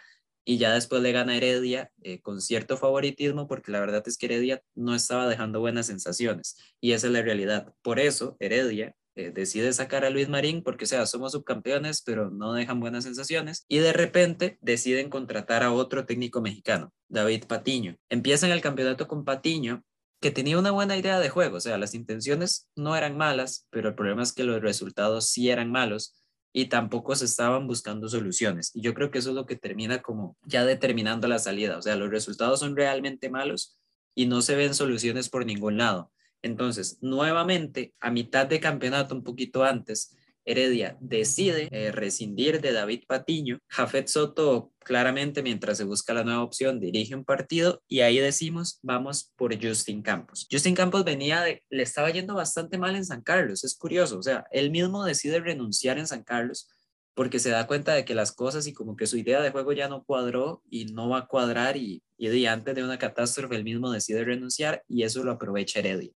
y 0.45 0.57
ya 0.57 0.73
después 0.73 1.01
le 1.01 1.11
gana 1.11 1.35
Heredia 1.35 1.91
eh, 2.01 2.21
con 2.21 2.39
cierto 2.39 2.77
favoritismo 2.77 3.49
porque 3.49 3.73
la 3.73 3.81
verdad 3.81 4.03
es 4.05 4.17
que 4.17 4.27
Heredia 4.27 4.63
no 4.73 4.95
estaba 4.95 5.27
dejando 5.27 5.59
buenas 5.59 5.87
sensaciones 5.87 6.55
y 6.79 6.93
esa 6.93 7.07
es 7.07 7.13
la 7.13 7.21
realidad. 7.21 7.73
Por 7.81 7.99
eso 7.99 8.37
Heredia 8.39 8.95
eh, 9.15 9.31
decide 9.33 9.71
sacar 9.73 10.05
a 10.05 10.09
Luis 10.09 10.29
Marín 10.29 10.63
porque, 10.63 10.85
o 10.85 10.87
sea, 10.87 11.05
somos 11.05 11.33
subcampeones, 11.33 12.01
pero 12.01 12.31
no 12.31 12.53
dejan 12.53 12.79
buenas 12.79 13.03
sensaciones. 13.03 13.65
Y 13.67 13.77
de 13.77 13.93
repente 13.93 14.57
deciden 14.61 15.09
contratar 15.09 15.63
a 15.63 15.71
otro 15.71 16.05
técnico 16.05 16.41
mexicano, 16.41 16.91
David 17.09 17.45
Patiño. 17.45 17.97
Empiezan 18.09 18.51
el 18.51 18.61
campeonato 18.61 19.07
con 19.07 19.23
Patiño, 19.23 19.83
que 20.23 20.31
tenía 20.31 20.57
una 20.57 20.71
buena 20.71 20.95
idea 20.95 21.19
de 21.19 21.29
juego, 21.29 21.57
o 21.57 21.59
sea, 21.59 21.77
las 21.77 21.93
intenciones 21.93 22.69
no 22.77 22.95
eran 22.95 23.17
malas, 23.17 23.67
pero 23.69 23.89
el 23.89 23.95
problema 23.95 24.23
es 24.23 24.31
que 24.31 24.45
los 24.45 24.61
resultados 24.61 25.27
sí 25.27 25.49
eran 25.49 25.69
malos 25.69 26.15
y 26.53 26.67
tampoco 26.67 27.13
se 27.15 27.25
estaban 27.25 27.67
buscando 27.67 28.07
soluciones. 28.07 28.71
Y 28.73 28.81
yo 28.81 28.93
creo 28.93 29.11
que 29.11 29.19
eso 29.19 29.31
es 29.31 29.35
lo 29.35 29.45
que 29.45 29.57
termina 29.57 30.01
como 30.01 30.37
ya 30.45 30.63
determinando 30.63 31.27
la 31.27 31.39
salida. 31.39 31.77
O 31.77 31.81
sea, 31.81 31.97
los 31.97 32.09
resultados 32.09 32.61
son 32.61 32.77
realmente 32.77 33.29
malos 33.29 33.77
y 34.15 34.27
no 34.27 34.41
se 34.41 34.55
ven 34.55 34.73
soluciones 34.73 35.29
por 35.29 35.45
ningún 35.45 35.77
lado. 35.77 36.12
Entonces, 36.43 36.99
nuevamente, 37.01 37.93
a 37.99 38.11
mitad 38.11 38.45
de 38.45 38.59
campeonato, 38.59 39.15
un 39.15 39.23
poquito 39.23 39.63
antes, 39.63 40.15
Heredia 40.45 40.97
decide 40.99 41.69
eh, 41.71 41.91
rescindir 41.91 42.59
de 42.61 42.73
David 42.73 43.03
Patiño. 43.07 43.59
Jafet 43.67 44.07
Soto 44.07 44.71
claramente, 44.79 45.41
mientras 45.41 45.77
se 45.77 45.85
busca 45.85 46.13
la 46.13 46.23
nueva 46.23 46.43
opción, 46.43 46.79
dirige 46.79 47.15
un 47.15 47.23
partido 47.23 47.81
y 47.87 48.01
ahí 48.01 48.19
decimos, 48.19 48.79
vamos 48.81 49.31
por 49.37 49.55
Justin 49.61 50.01
Campos. 50.01 50.47
Justin 50.51 50.75
Campos 50.75 51.05
venía 51.05 51.41
de, 51.41 51.63
le 51.69 51.83
estaba 51.83 52.09
yendo 52.09 52.35
bastante 52.35 52.77
mal 52.77 52.95
en 52.95 53.05
San 53.05 53.21
Carlos, 53.21 53.63
es 53.63 53.75
curioso, 53.75 54.19
o 54.19 54.23
sea, 54.23 54.45
él 54.51 54.69
mismo 54.71 55.05
decide 55.05 55.39
renunciar 55.39 55.97
en 55.97 56.07
San 56.07 56.23
Carlos 56.23 56.69
porque 57.15 57.39
se 57.39 57.51
da 57.51 57.67
cuenta 57.67 57.93
de 57.93 58.05
que 58.05 58.15
las 58.15 58.31
cosas 58.31 58.65
y 58.67 58.73
como 58.73 58.95
que 58.95 59.07
su 59.07 59.17
idea 59.17 59.39
de 59.41 59.51
juego 59.51 59.71
ya 59.71 59.87
no 59.87 60.03
cuadró 60.03 60.63
y 60.69 60.85
no 60.85 61.09
va 61.09 61.19
a 61.19 61.27
cuadrar 61.27 61.77
y, 61.77 62.03
y 62.17 62.45
antes 62.47 62.75
de 62.75 62.83
una 62.83 62.97
catástrofe 62.97 63.55
él 63.55 63.63
mismo 63.63 63.91
decide 63.91 64.25
renunciar 64.25 64.83
y 64.87 65.03
eso 65.03 65.23
lo 65.23 65.31
aprovecha 65.31 65.79
Heredia. 65.79 66.11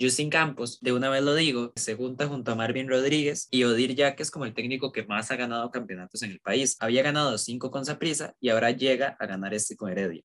Justin 0.00 0.28
Campos, 0.28 0.80
de 0.80 0.92
una 0.92 1.08
vez 1.08 1.22
lo 1.22 1.34
digo, 1.34 1.72
se 1.76 1.94
junta 1.94 2.26
junto 2.26 2.50
a 2.50 2.56
Marvin 2.56 2.88
Rodríguez 2.88 3.46
y 3.50 3.62
Odir 3.62 3.94
es 4.18 4.30
como 4.30 4.44
el 4.44 4.52
técnico 4.52 4.90
que 4.90 5.04
más 5.04 5.30
ha 5.30 5.36
ganado 5.36 5.70
campeonatos 5.70 6.22
en 6.22 6.32
el 6.32 6.40
país. 6.40 6.76
Había 6.80 7.02
ganado 7.02 7.38
cinco 7.38 7.70
con 7.70 7.84
Saprissa 7.84 8.34
y 8.40 8.48
ahora 8.48 8.72
llega 8.72 9.16
a 9.20 9.26
ganar 9.26 9.54
este 9.54 9.76
con 9.76 9.90
Heredia. 9.90 10.22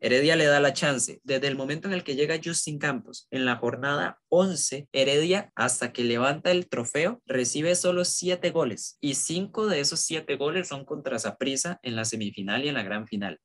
Heredia 0.00 0.36
le 0.36 0.46
da 0.46 0.60
la 0.60 0.72
chance. 0.72 1.20
Desde 1.24 1.46
el 1.46 1.56
momento 1.56 1.88
en 1.88 1.94
el 1.94 2.04
que 2.04 2.16
llega 2.16 2.40
Justin 2.42 2.78
Campos, 2.78 3.28
en 3.30 3.44
la 3.44 3.56
jornada 3.56 4.18
11, 4.28 4.88
Heredia, 4.92 5.52
hasta 5.54 5.92
que 5.92 6.04
levanta 6.04 6.50
el 6.50 6.68
trofeo, 6.68 7.22
recibe 7.26 7.74
solo 7.74 8.04
siete 8.04 8.50
goles 8.50 8.98
y 9.00 9.14
cinco 9.14 9.66
de 9.66 9.80
esos 9.80 10.00
siete 10.00 10.36
goles 10.36 10.68
son 10.68 10.84
contra 10.84 11.18
Saprissa 11.18 11.80
en 11.82 11.96
la 11.96 12.04
semifinal 12.04 12.64
y 12.64 12.68
en 12.68 12.74
la 12.74 12.82
gran 12.82 13.06
final. 13.06 13.40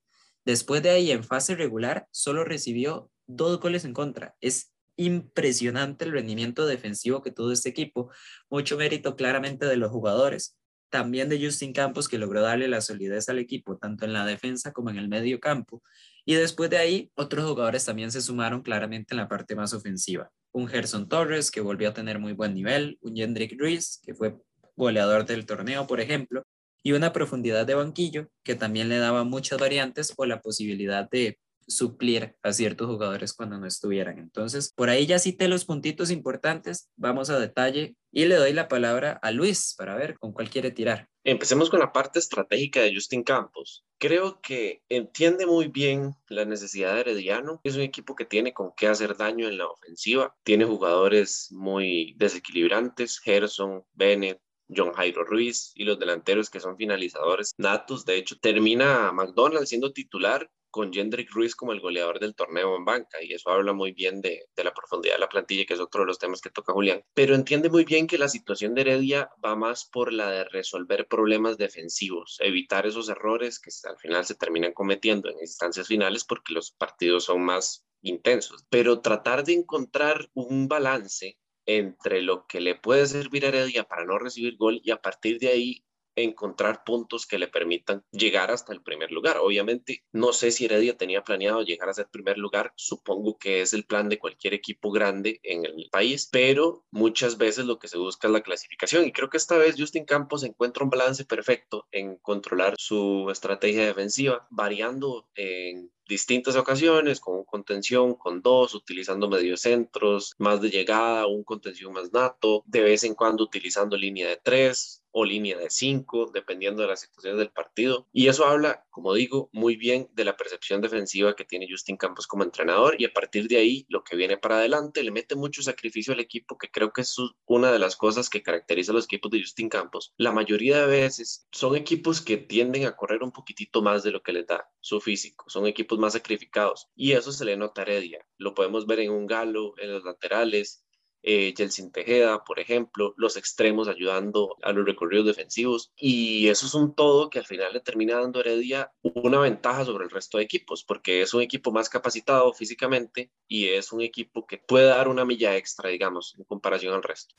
Después 0.46 0.82
de 0.82 0.90
ahí, 0.90 1.12
en 1.12 1.24
fase 1.24 1.56
regular, 1.56 2.08
solo 2.12 2.44
recibió 2.44 3.12
dos 3.28 3.60
goles 3.60 3.86
en 3.86 3.94
contra. 3.94 4.36
Es 4.42 4.72
impresionante 4.98 6.06
el 6.06 6.12
rendimiento 6.12 6.66
defensivo 6.66 7.22
que 7.22 7.32
tuvo 7.32 7.52
este 7.52 7.70
equipo, 7.70 8.12
mucho 8.50 8.78
mérito 8.78 9.16
claramente 9.16 9.66
de 9.66 9.78
los 9.78 9.92
jugadores, 9.92 10.58
también 10.90 11.30
de 11.30 11.44
Justin 11.44 11.74
Campos 11.74 12.08
que 12.08 12.18
logró 12.18 12.42
darle 12.42 12.68
la 12.68 12.82
solidez 12.82 13.30
al 13.30 13.40
equipo, 13.40 13.78
tanto 13.78 14.06
en 14.06 14.14
la 14.14 14.26
defensa 14.26 14.74
como 14.74 14.90
en 14.90 14.98
el 14.98 15.08
medio 15.08 15.40
campo. 15.40 15.82
Y 16.26 16.36
después 16.36 16.70
de 16.70 16.78
ahí, 16.78 17.12
otros 17.16 17.50
jugadores 17.50 17.86
también 17.86 18.12
se 18.12 18.22
sumaron 18.22 18.62
claramente 18.62 19.14
en 19.14 19.18
la 19.18 19.28
parte 19.28 19.56
más 19.56 19.74
ofensiva. 19.74 20.30
Un 20.52 20.68
Gerson 20.68 21.08
Torres 21.08 21.50
que 21.50 21.62
volvió 21.62 21.90
a 21.90 21.94
tener 21.94 22.20
muy 22.20 22.34
buen 22.34 22.54
nivel, 22.54 23.00
un 23.02 23.16
Jendrik 23.16 23.60
Ruiz 23.60 24.00
que 24.04 24.14
fue 24.14 24.36
goleador 24.76 25.26
del 25.26 25.46
torneo, 25.46 25.88
por 25.88 26.02
ejemplo, 26.02 26.44
y 26.84 26.92
una 26.92 27.14
profundidad 27.14 27.66
de 27.66 27.76
banquillo 27.76 28.28
que 28.44 28.56
también 28.56 28.90
le 28.90 28.98
daba 28.98 29.24
muchas 29.24 29.60
variantes 29.60 30.14
o 30.18 30.26
la 30.26 30.42
posibilidad 30.42 31.10
de 31.10 31.40
suplir 31.68 32.36
a 32.44 32.54
ciertos 32.54 32.88
jugadores 32.88 33.34
cuando 33.34 33.58
no 33.58 33.68
estuvieran. 33.68 34.20
Entonces, 34.20 34.74
por 34.76 34.90
ahí 34.90 35.06
ya 35.06 35.20
cité 35.20 35.48
los 35.48 35.66
puntitos 35.66 36.12
importantes, 36.12 36.90
vamos 36.96 37.30
a 37.30 37.40
detalle 37.40 37.96
y 38.12 38.26
le 38.26 38.36
doy 38.36 38.54
la 38.54 38.68
palabra 38.68 39.20
a 39.22 39.32
Luis 39.32 39.76
para 39.78 39.96
ver 39.96 40.18
con 40.20 40.34
cuál 40.34 40.50
quiere 40.50 40.72
tirar. 40.72 41.08
Empecemos 41.24 41.70
con 41.70 41.80
la 41.80 41.92
parte 41.94 42.20
estratégica 42.20 42.82
de 42.82 42.94
Justin 42.94 43.24
Campos. 43.24 43.86
Creo 44.00 44.42
que 44.42 44.82
entiende 44.90 45.46
muy 45.46 45.68
bien 45.68 46.16
la 46.28 46.46
necesidad 46.46 46.96
de 46.96 47.02
Herediano. 47.02 47.62
Es 47.64 47.76
un 47.76 47.82
equipo 47.82 48.16
que 48.16 48.26
tiene 48.26 48.54
con 48.54 48.72
qué 48.76 48.88
hacer 48.88 49.16
daño 49.16 49.48
en 49.48 49.60
la 49.60 49.68
ofensiva. 49.68 50.36
Tiene 50.44 50.66
jugadores 50.66 51.50
muy 51.52 52.16
desequilibrantes, 52.18 53.20
Gerson, 53.20 53.84
Bennett, 53.94 54.40
John 54.76 54.94
Jairo 54.94 55.24
Ruiz 55.24 55.72
y 55.76 55.84
los 55.84 56.00
delanteros 56.00 56.50
que 56.50 56.60
son 56.60 56.78
finalizadores 56.78 57.54
natos. 57.58 58.06
De 58.06 58.16
hecho, 58.16 58.38
termina 58.40 59.12
McDonald's 59.12 59.70
siendo 59.70 59.92
titular 59.92 60.50
con 60.72 60.92
Jendrik 60.92 61.30
Ruiz 61.32 61.56
como 61.56 61.74
el 61.74 61.82
goleador 61.82 62.20
del 62.20 62.34
torneo 62.34 62.76
en 62.78 62.86
banca 62.86 63.22
y 63.22 63.34
eso 63.34 63.50
habla 63.50 63.74
muy 63.74 63.92
bien 63.92 64.22
de, 64.22 64.48
la 64.56 64.74
profundidad 64.74 65.16
de 65.16 65.20
la 65.20 65.30
plantilla, 65.30 65.66
que 65.66 65.74
es 65.74 65.80
otro 65.80 66.02
de 66.02 66.08
los 66.08 66.18
temas 66.18 66.42
que 66.42 66.50
toca 66.50 66.74
Julián. 66.74 67.04
Pero 67.14 67.36
entiende 67.36 67.70
muy 67.70 67.84
bien 67.84 68.08
que 68.08 68.18
la 68.18 68.30
situación 68.30 68.74
de 68.74 68.82
Heredia 68.82 69.30
va 69.46 69.56
más 69.56 69.86
por 69.86 70.14
la 70.14 70.32
de 70.32 70.46
resolver 70.46 71.08
problemas 71.08 71.58
defensivos, 71.58 72.38
evitar 72.40 72.88
esos 72.88 73.10
errores 73.10 73.60
que 73.60 73.70
al 73.88 73.98
final 73.98 74.26
se 74.26 74.36
terminan 74.36 74.74
cometiendo 74.74 75.30
en 75.30 75.40
instancias 75.40 75.88
finales 75.88 76.24
porque 76.24 76.54
los 76.54 76.72
partidos 76.72 77.26
son 77.26 77.44
más 77.44 77.86
intensos, 78.02 78.66
pero 78.70 79.02
tratar 79.02 79.44
de 79.44 79.54
encontrar 79.54 80.30
un 80.34 80.68
balance 80.68 81.38
entre 81.78 82.22
lo 82.22 82.46
que 82.48 82.62
le 82.62 82.76
puede 82.76 83.06
servir 83.06 83.46
a 83.46 83.50
Heredia 83.50 83.84
para 83.84 84.06
no 84.06 84.18
recibir 84.20 84.58
gol 84.58 84.82
y 84.84 84.92
a 84.92 85.02
partir 85.02 85.40
de 85.40 85.50
ahí 85.50 85.86
encontrar 86.16 86.84
puntos 86.84 87.26
que 87.26 87.40
le 87.40 87.48
permitan 87.48 88.04
llegar 88.12 88.52
hasta 88.52 88.74
el 88.74 88.82
primer 88.82 89.12
lugar. 89.12 89.38
Obviamente, 89.38 90.04
no 90.12 90.34
sé 90.34 90.52
si 90.52 90.66
Heredia 90.66 90.98
tenía 90.98 91.24
planeado 91.24 91.64
llegar 91.64 91.90
a 91.90 91.94
ser 91.94 92.08
primer 92.10 92.38
lugar, 92.38 92.74
supongo 92.76 93.38
que 93.38 93.62
es 93.62 93.74
el 93.74 93.86
plan 93.86 94.10
de 94.10 94.20
cualquier 94.20 94.54
equipo 94.54 94.92
grande 94.92 95.40
en 95.44 95.66
el 95.66 95.90
país, 95.92 96.28
pero 96.32 96.86
muchas 96.92 97.38
veces 97.38 97.66
lo 97.66 97.80
que 97.80 97.88
se 97.88 97.98
busca 97.98 98.28
es 98.28 98.34
la 98.34 98.42
clasificación 98.42 99.06
y 99.06 99.12
creo 99.12 99.30
que 99.30 99.38
esta 99.38 99.58
vez 99.58 99.76
Justin 99.78 100.06
Campos 100.06 100.44
encuentra 100.44 100.84
un 100.84 100.90
balance 100.90 101.26
perfecto 101.26 101.88
en 101.92 102.18
controlar 102.18 102.76
su 102.78 103.30
estrategia 103.32 103.86
defensiva, 103.86 104.48
variando 104.50 105.30
en 105.36 105.92
distintas 106.12 106.58
ocasiones, 106.58 107.22
con 107.22 107.46
contención, 107.46 108.16
con 108.16 108.42
dos, 108.42 108.76
utilizando 108.76 109.30
mediocentros, 109.30 110.36
más 110.40 110.60
de 110.60 110.70
llegada, 110.70 111.26
un 111.26 111.46
contención 111.46 111.94
más 111.94 112.12
nato, 112.12 112.64
de 112.68 112.82
vez 112.82 113.06
en 113.06 113.16
cuando 113.16 113.46
utilizando 113.46 113.96
línea 113.96 114.28
de 114.28 114.36
tres, 114.36 115.01
o 115.12 115.26
línea 115.26 115.58
de 115.58 115.70
cinco, 115.70 116.30
dependiendo 116.34 116.82
de 116.82 116.88
las 116.88 117.02
situaciones 117.02 117.40
del 117.40 117.52
partido. 117.52 118.08
Y 118.12 118.28
eso 118.28 118.46
habla, 118.46 118.86
como 118.90 119.14
digo, 119.14 119.50
muy 119.52 119.76
bien 119.76 120.10
de 120.14 120.26
la 120.26 120.38
percepción 120.38 120.82
defensiva 120.82 121.36
que 121.36 121.46
tiene 121.46 121.68
Justin 121.70 121.98
Campos 121.98 122.28
como 122.28 122.44
entrenador 122.44 122.96
y 123.00 123.06
a 123.06 123.14
partir 123.14 123.48
de 123.48 123.58
ahí 123.58 123.86
lo 123.90 124.04
que 124.04 124.16
viene 124.16 124.38
para 124.38 124.58
adelante 124.58 125.04
le 125.04 125.12
mete 125.12 125.36
mucho 125.36 125.62
sacrificio 125.62 126.14
al 126.14 126.20
equipo, 126.20 126.58
que 126.58 126.70
creo 126.70 126.92
que 126.92 127.02
es 127.02 127.16
una 127.46 127.72
de 127.72 127.80
las 127.80 127.96
cosas 127.96 128.30
que 128.30 128.44
caracteriza 128.44 128.92
a 128.92 128.96
los 128.96 129.06
equipos 129.06 129.32
de 129.32 129.42
Justin 129.42 129.70
Campos. 129.70 130.14
La 130.18 130.32
mayoría 130.32 130.86
de 130.86 130.88
veces 130.88 131.48
son 131.52 131.76
equipos 131.76 132.22
que 132.22 132.38
tienden 132.38 132.86
a 132.86 132.96
correr 132.96 133.24
un 133.24 133.32
poquitito 133.32 133.82
más 133.82 134.04
de 134.04 134.12
lo 134.12 134.22
que 134.22 134.34
les 134.34 134.48
da 134.48 134.70
su 134.80 135.00
físico, 135.00 135.46
son 135.48 135.68
equipos 135.68 136.00
más 136.00 136.14
sacrificados 136.14 136.88
y 136.96 137.12
eso 137.12 137.32
se 137.32 137.46
le 137.46 137.58
nota 137.58 137.82
a 137.82 137.84
Heredia. 137.84 138.26
Lo 138.38 138.54
podemos 138.54 138.86
ver 138.88 139.02
en 139.02 139.12
un 139.12 139.28
galo, 139.28 139.74
en 139.78 139.92
los 139.92 140.04
laterales, 140.04 140.84
eh, 141.24 141.54
Tejeda, 141.92 142.44
por 142.44 142.60
ejemplo, 142.60 143.14
los 143.18 143.38
extremos 143.38 143.88
ayudando 143.88 144.56
a 144.62 144.72
los 144.72 144.86
recorridos 144.86 145.26
defensivos. 145.26 145.92
Y 145.96 146.48
eso 146.50 146.66
es 146.66 146.74
un 146.74 146.96
todo 146.96 147.30
que 147.30 147.40
al 147.40 147.46
final 147.46 147.74
le 147.74 147.80
termina 147.80 148.20
dando 148.20 148.40
a 148.40 148.42
Heredia 148.42 148.92
una 149.02 149.40
ventaja 149.40 149.86
sobre 149.86 150.06
el 150.06 150.10
resto 150.10 150.38
de 150.38 150.44
equipos, 150.44 150.84
porque 150.84 151.22
es 151.22 151.34
un 151.34 151.42
equipo 151.42 151.72
más 151.72 151.90
capacitado 151.90 152.54
físicamente 152.54 153.32
y 153.48 153.68
es 153.68 153.92
un 153.92 154.02
equipo 154.02 154.46
que 154.46 154.58
puede 154.58 154.86
dar 154.86 155.08
una 155.08 155.26
milla 155.26 155.56
extra, 155.56 155.90
digamos, 155.90 156.36
en 156.38 156.44
comparación 156.46 156.94
al 156.94 157.04
resto. 157.04 157.36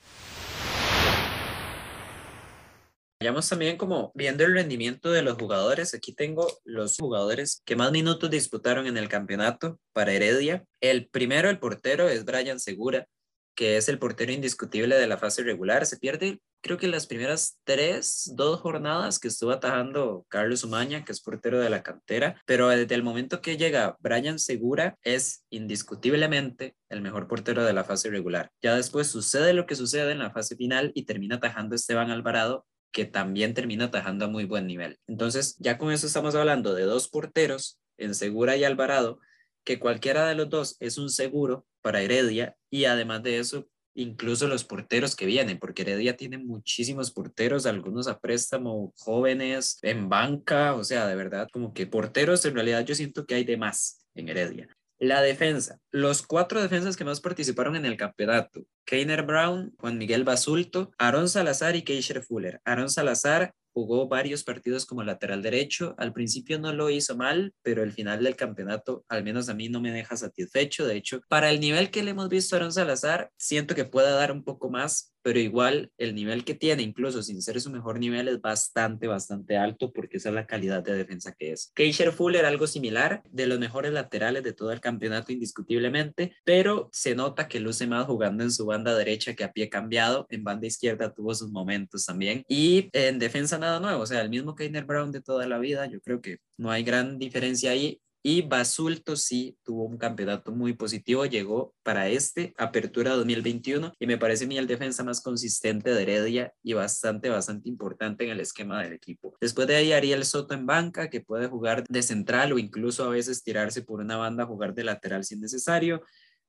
Vayamos 3.23 3.47
también 3.47 3.77
como 3.77 4.11
viendo 4.15 4.43
el 4.43 4.53
rendimiento 4.53 5.09
de 5.09 5.21
los 5.21 5.37
jugadores. 5.37 5.93
Aquí 5.93 6.13
tengo 6.13 6.45
los 6.65 6.97
jugadores 6.97 7.61
que 7.63 7.77
más 7.77 7.89
minutos 7.89 8.29
disputaron 8.29 8.85
en 8.85 8.97
el 8.97 9.07
campeonato 9.07 9.79
para 9.93 10.11
Heredia. 10.11 10.65
El 10.81 11.07
primero, 11.07 11.49
el 11.49 11.57
portero, 11.57 12.09
es 12.09 12.25
Brian 12.25 12.59
Segura, 12.59 13.07
que 13.55 13.77
es 13.77 13.89
el 13.89 13.99
portero 13.99 14.31
indiscutible 14.31 14.95
de 14.95 15.07
la 15.07 15.17
fase 15.17 15.43
regular. 15.43 15.85
Se 15.85 15.97
pierde, 15.97 16.39
creo 16.61 16.77
que 16.77 16.87
las 16.87 17.07
primeras 17.07 17.59
tres, 17.63 18.31
dos 18.35 18.59
jornadas 18.61 19.19
que 19.19 19.27
estuvo 19.27 19.51
atajando 19.51 20.25
Carlos 20.29 20.63
Umaña, 20.63 21.05
que 21.05 21.11
es 21.11 21.21
portero 21.21 21.59
de 21.59 21.69
la 21.69 21.83
cantera, 21.83 22.41
pero 22.45 22.69
desde 22.69 22.95
el 22.95 23.03
momento 23.03 23.41
que 23.41 23.57
llega 23.57 23.97
Brian 23.99 24.39
Segura, 24.39 24.97
es 25.03 25.45
indiscutiblemente 25.49 26.75
el 26.89 27.01
mejor 27.01 27.27
portero 27.27 27.63
de 27.63 27.73
la 27.73 27.83
fase 27.83 28.09
regular. 28.09 28.51
Ya 28.61 28.75
después 28.75 29.07
sucede 29.07 29.53
lo 29.53 29.65
que 29.65 29.75
sucede 29.75 30.11
en 30.11 30.19
la 30.19 30.31
fase 30.31 30.55
final 30.55 30.91
y 30.95 31.05
termina 31.05 31.35
atajando 31.35 31.75
Esteban 31.75 32.11
Alvarado, 32.11 32.65
que 32.91 33.05
también 33.05 33.53
termina 33.53 33.85
atajando 33.85 34.25
a 34.25 34.29
muy 34.29 34.45
buen 34.45 34.67
nivel. 34.67 34.99
Entonces, 35.07 35.57
ya 35.59 35.77
con 35.77 35.91
eso 35.91 36.07
estamos 36.07 36.35
hablando 36.35 36.75
de 36.75 36.83
dos 36.83 37.09
porteros, 37.09 37.79
en 37.97 38.15
Segura 38.15 38.55
y 38.57 38.63
Alvarado, 38.63 39.19
que 39.63 39.79
cualquiera 39.79 40.27
de 40.27 40.35
los 40.35 40.49
dos 40.49 40.77
es 40.79 40.97
un 40.97 41.09
seguro 41.09 41.65
para 41.81 42.01
Heredia 42.01 42.55
y 42.69 42.85
además 42.85 43.23
de 43.23 43.39
eso 43.39 43.67
incluso 43.95 44.47
los 44.47 44.63
porteros 44.63 45.15
que 45.15 45.25
vienen, 45.25 45.59
porque 45.59 45.83
Heredia 45.83 46.17
tiene 46.17 46.37
muchísimos 46.37 47.11
porteros, 47.11 47.65
algunos 47.65 48.07
a 48.07 48.19
préstamo, 48.19 48.93
jóvenes, 48.97 49.77
en 49.81 50.09
banca, 50.09 50.73
o 50.73 50.83
sea, 50.83 51.07
de 51.07 51.15
verdad, 51.15 51.47
como 51.51 51.73
que 51.73 51.85
porteros 51.85 52.43
en 52.45 52.55
realidad 52.55 52.85
yo 52.85 52.95
siento 52.95 53.25
que 53.25 53.35
hay 53.35 53.43
de 53.43 53.57
más 53.57 54.05
en 54.15 54.29
Heredia. 54.29 54.67
La 54.99 55.21
defensa. 55.21 55.79
Los 55.91 56.21
cuatro 56.21 56.61
defensas 56.61 56.95
que 56.95 57.03
más 57.03 57.19
participaron 57.19 57.75
en 57.75 57.85
el 57.85 57.97
campeonato. 57.97 58.63
Keiner 58.85 59.23
Brown, 59.23 59.73
Juan 59.77 59.97
Miguel 59.97 60.23
Basulto, 60.23 60.91
Aaron 60.97 61.27
Salazar 61.27 61.75
y 61.75 61.81
Keisher 61.81 62.23
Fuller. 62.23 62.61
Aaron 62.63 62.89
Salazar 62.89 63.53
jugó 63.73 64.07
varios 64.07 64.43
partidos 64.43 64.85
como 64.85 65.03
lateral 65.03 65.41
derecho. 65.41 65.95
Al 65.97 66.13
principio 66.13 66.59
no 66.59 66.73
lo 66.73 66.89
hizo 66.89 67.17
mal, 67.17 67.53
pero 67.63 67.83
el 67.83 67.91
final 67.91 68.23
del 68.23 68.35
campeonato, 68.35 69.03
al 69.09 69.23
menos 69.23 69.49
a 69.49 69.53
mí, 69.53 69.69
no 69.69 69.81
me 69.81 69.91
deja 69.91 70.15
satisfecho. 70.15 70.85
De 70.85 70.95
hecho, 70.95 71.21
para 71.27 71.49
el 71.49 71.59
nivel 71.59 71.89
que 71.89 72.03
le 72.03 72.11
hemos 72.11 72.29
visto 72.29 72.55
a 72.55 72.57
Aaron 72.57 72.71
Salazar, 72.71 73.31
siento 73.37 73.75
que 73.75 73.85
puede 73.85 74.11
dar 74.11 74.31
un 74.31 74.43
poco 74.43 74.69
más, 74.69 75.12
pero 75.23 75.39
igual 75.39 75.91
el 75.97 76.13
nivel 76.13 76.43
que 76.43 76.53
tiene, 76.53 76.83
incluso 76.83 77.23
sin 77.23 77.41
ser 77.41 77.59
su 77.61 77.71
mejor 77.71 77.99
nivel, 77.99 78.27
es 78.27 78.41
bastante, 78.41 79.07
bastante 79.07 79.57
alto 79.57 79.91
porque 79.91 80.17
esa 80.17 80.29
es 80.29 80.35
la 80.35 80.45
calidad 80.45 80.83
de 80.83 80.93
defensa 80.93 81.33
que 81.33 81.53
es. 81.53 81.71
Keisher 81.73 82.11
Fuller, 82.11 82.45
algo 82.45 82.67
similar, 82.67 83.23
de 83.31 83.47
los 83.47 83.59
mejores 83.59 83.93
laterales 83.93 84.43
de 84.43 84.53
todo 84.53 84.71
el 84.71 84.81
campeonato 84.81 85.31
indiscutiblemente, 85.31 86.35
pero 86.43 86.89
se 86.91 87.15
nota 87.15 87.47
que 87.47 87.59
luce 87.59 87.87
más 87.87 88.05
jugando 88.05 88.43
en 88.43 88.51
su 88.51 88.65
banda 88.65 88.95
derecha 88.95 89.33
que 89.33 89.43
a 89.43 89.51
pie 89.51 89.69
cambiado, 89.69 90.27
en 90.29 90.43
banda 90.43 90.67
izquierda 90.67 91.13
tuvo 91.13 91.33
sus 91.33 91.49
momentos 91.51 92.05
también. 92.05 92.43
Y 92.47 92.89
en 92.93 93.19
defensa 93.19 93.57
nada 93.57 93.79
nuevo, 93.79 94.01
o 94.01 94.05
sea, 94.05 94.21
el 94.21 94.29
mismo 94.29 94.55
Keiner 94.55 94.85
Brown 94.85 95.11
de 95.11 95.21
toda 95.21 95.47
la 95.47 95.57
vida, 95.57 95.85
yo 95.87 96.01
creo 96.01 96.21
que 96.21 96.39
no 96.57 96.69
hay 96.69 96.83
gran 96.83 97.17
diferencia 97.17 97.71
ahí 97.71 97.99
y 98.23 98.41
Basulto 98.41 99.17
sí 99.17 99.57
tuvo 99.63 99.83
un 99.83 99.97
campeonato 99.97 100.53
muy 100.53 100.73
positivo, 100.73 101.25
llegó 101.25 101.75
para 101.83 102.07
este 102.07 102.53
Apertura 102.57 103.11
2021 103.15 103.93
y 103.99 104.07
me 104.07 104.17
parece 104.17 104.45
a 104.45 104.47
mí 104.47 104.57
el 104.57 104.65
defensa 104.65 105.03
más 105.03 105.21
consistente 105.21 105.93
de 105.93 106.01
Heredia 106.01 106.53
y 106.63 106.71
bastante, 106.71 107.29
bastante 107.29 107.67
importante 107.67 108.23
en 108.23 108.31
el 108.31 108.39
esquema 108.39 108.81
del 108.81 108.93
equipo. 108.93 109.35
Después 109.41 109.67
de 109.67 109.75
ahí 109.75 109.91
Ariel 109.91 110.23
Soto 110.23 110.53
en 110.53 110.65
banca, 110.65 111.09
que 111.09 111.19
puede 111.19 111.47
jugar 111.47 111.83
de 111.87 112.01
central 112.01 112.53
o 112.53 112.59
incluso 112.59 113.03
a 113.03 113.09
veces 113.09 113.43
tirarse 113.43 113.81
por 113.81 113.99
una 113.99 114.15
banda, 114.15 114.45
jugar 114.45 114.73
de 114.73 114.85
lateral 114.85 115.25
si 115.25 115.35
es 115.35 115.41
necesario. 115.41 116.01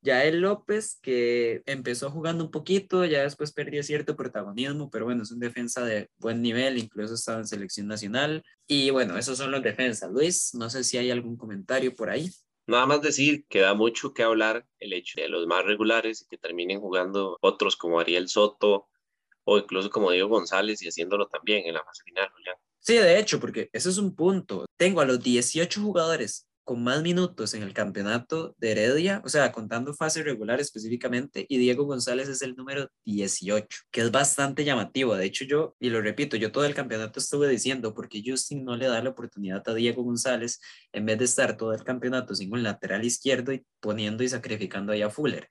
Yael 0.05 0.41
López, 0.41 0.99
que 1.01 1.63
empezó 1.65 2.11
jugando 2.11 2.45
un 2.45 2.51
poquito, 2.51 3.07
ya 3.07 3.23
después 3.23 3.53
perdió 3.53 3.83
cierto 3.83 4.17
protagonismo, 4.17 4.91
pero 4.91 5.07
bueno, 5.07 5.23
es 5.23 5.33
un 5.33 5.41
defensa 5.41 5.83
de 5.83 6.11
buen 6.19 6.43
nivel, 6.43 6.77
incluso 6.77 7.15
estaba 7.15 7.39
en 7.39 7.47
selección 7.47 7.89
nacional. 7.89 8.45
Y 8.67 8.91
bueno, 8.91 9.17
esos 9.17 9.39
son 9.39 9.51
los 9.51 9.63
defensas. 9.63 10.13
Luis, 10.13 10.55
no 10.55 10.69
sé 10.69 10.85
si 10.85 10.99
hay 10.99 11.11
algún 11.11 11.39
comentario 11.39 11.95
por 11.95 12.11
ahí. 12.11 12.31
Nada 12.67 12.85
más 12.85 13.01
decir 13.01 13.47
que 13.49 13.61
da 13.61 13.73
mucho 13.73 14.13
que 14.13 14.23
hablar 14.23 14.67
el 14.79 14.93
hecho 14.93 15.21
de 15.21 15.29
los 15.29 15.47
más 15.47 15.65
regulares 15.65 16.23
y 16.23 16.27
que 16.27 16.37
terminen 16.37 16.81
jugando 16.81 17.39
otros 17.41 17.75
como 17.75 17.99
Ariel 17.99 18.29
Soto 18.29 18.89
o 19.45 19.59
incluso 19.59 19.89
como 19.89 20.11
Diego 20.11 20.29
González 20.29 20.83
y 20.83 20.89
haciéndolo 20.89 21.29
también 21.29 21.67
en 21.67 21.75
la 21.75 21.85
fase 21.85 22.03
final, 22.05 22.31
Julián. 22.31 22.57
Sí, 22.79 22.95
de 22.95 23.19
hecho, 23.19 23.41
porque 23.41 23.71
ese 23.73 23.89
es 23.89 23.97
un 23.97 24.15
punto. 24.15 24.67
Tengo 24.77 25.01
a 25.01 25.07
los 25.07 25.23
18 25.23 25.81
jugadores 25.81 26.47
con 26.65 26.83
más 26.83 27.03
minutos 27.03 27.55
en 27.55 27.63
el 27.63 27.75
campeonato 27.75 28.55
de 28.59 28.73
Heredia, 28.73 29.23
o 29.25 29.29
sea, 29.29 29.53
contando 29.53 29.95
fase 29.95 30.23
regular 30.23 30.61
específicamente, 30.61 31.47
y 31.49 31.59
Diego 31.59 31.85
González 31.85 32.29
es 32.29 32.43
el 32.43 32.57
número 32.57 32.89
18, 33.05 33.67
que 33.91 34.01
es 34.01 34.11
bastante 34.11 34.65
llamativo. 34.65 35.15
De 35.15 35.27
hecho, 35.27 35.45
yo, 35.45 35.77
y 35.79 35.91
lo 35.91 36.01
repito, 36.01 36.37
yo 36.37 36.51
todo 36.51 36.65
el 36.65 36.75
campeonato 36.75 37.21
estuve 37.21 37.49
diciendo, 37.49 37.95
porque 37.95 38.23
Justin 38.25 38.65
no 38.65 38.77
le 38.77 38.87
da 38.87 39.03
la 39.03 39.11
oportunidad 39.11 39.63
a 39.69 39.75
Diego 39.75 40.03
González 40.03 40.61
en 40.93 41.07
vez 41.07 41.19
de 41.19 41.27
estar 41.27 41.57
todo 41.57 41.75
el 41.75 41.85
campeonato 41.85 42.35
sin 42.35 42.53
un 42.53 42.63
lateral 42.63 43.05
izquierdo 43.05 43.53
y 43.53 43.65
poniendo 43.81 44.25
y 44.25 44.29
sacrificando 44.29 44.93
ahí 44.93 45.03
a 45.03 45.11
Fuller. 45.11 45.49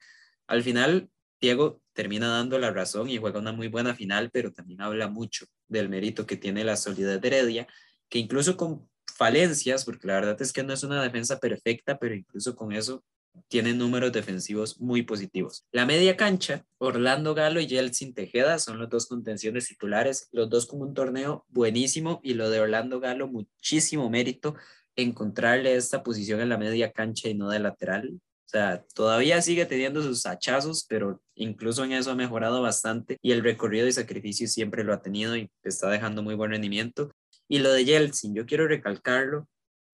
Al 0.47 0.63
final, 0.63 1.09
Diego 1.39 1.81
termina 1.93 2.27
dando 2.27 2.57
la 2.57 2.71
razón 2.71 3.09
y 3.09 3.17
juega 3.17 3.39
una 3.39 3.51
muy 3.51 3.67
buena 3.67 3.93
final, 3.93 4.29
pero 4.31 4.51
también 4.51 4.81
habla 4.81 5.07
mucho 5.07 5.45
del 5.67 5.89
mérito 5.89 6.25
que 6.25 6.37
tiene 6.37 6.63
la 6.63 6.75
solidez 6.77 7.21
de 7.21 7.27
Heredia, 7.27 7.67
que 8.09 8.19
incluso 8.19 8.57
con 8.57 8.89
falencias, 9.15 9.85
porque 9.85 10.07
la 10.07 10.15
verdad 10.15 10.41
es 10.41 10.53
que 10.53 10.63
no 10.63 10.73
es 10.73 10.83
una 10.83 11.01
defensa 11.01 11.39
perfecta, 11.39 11.97
pero 11.97 12.15
incluso 12.15 12.55
con 12.55 12.71
eso 12.71 13.03
tiene 13.47 13.73
números 13.73 14.11
defensivos 14.11 14.79
muy 14.79 15.01
positivos. 15.03 15.65
La 15.71 15.85
media 15.85 16.15
cancha, 16.17 16.65
Orlando 16.77 17.33
Galo 17.33 17.59
y 17.59 17.67
Yeltsin 17.67 18.13
Tejeda 18.13 18.59
son 18.59 18.77
los 18.77 18.89
dos 18.89 19.07
contenciones 19.07 19.67
titulares, 19.67 20.27
los 20.31 20.49
dos 20.49 20.67
con 20.67 20.81
un 20.81 20.93
torneo 20.93 21.45
buenísimo 21.49 22.19
y 22.23 22.35
lo 22.35 22.49
de 22.49 22.59
Orlando 22.59 22.99
Galo 22.99 23.27
muchísimo 23.27 24.09
mérito 24.09 24.55
encontrarle 24.95 25.75
esta 25.75 26.03
posición 26.03 26.41
en 26.41 26.49
la 26.49 26.57
media 26.57 26.91
cancha 26.91 27.29
y 27.29 27.33
no 27.33 27.49
de 27.49 27.59
lateral. 27.59 28.11
O 28.13 28.49
sea, 28.53 28.83
todavía 28.93 29.41
sigue 29.41 29.65
teniendo 29.65 30.03
sus 30.03 30.27
hachazos, 30.27 30.85
pero 30.87 31.21
incluso 31.33 31.83
en 31.83 31.93
eso 31.93 32.11
ha 32.11 32.15
mejorado 32.15 32.61
bastante 32.61 33.17
y 33.21 33.31
el 33.31 33.43
recorrido 33.43 33.85
de 33.85 33.91
sacrificio 33.91 34.47
siempre 34.47 34.83
lo 34.83 34.93
ha 34.93 35.01
tenido 35.01 35.35
y 35.35 35.49
está 35.63 35.89
dejando 35.89 36.21
muy 36.21 36.35
buen 36.35 36.51
rendimiento. 36.51 37.11
Y 37.53 37.59
lo 37.59 37.71
de 37.71 37.85
Yeltsin, 37.85 38.33
yo 38.33 38.47
quiero 38.47 38.67
recalcarlo 38.67 39.47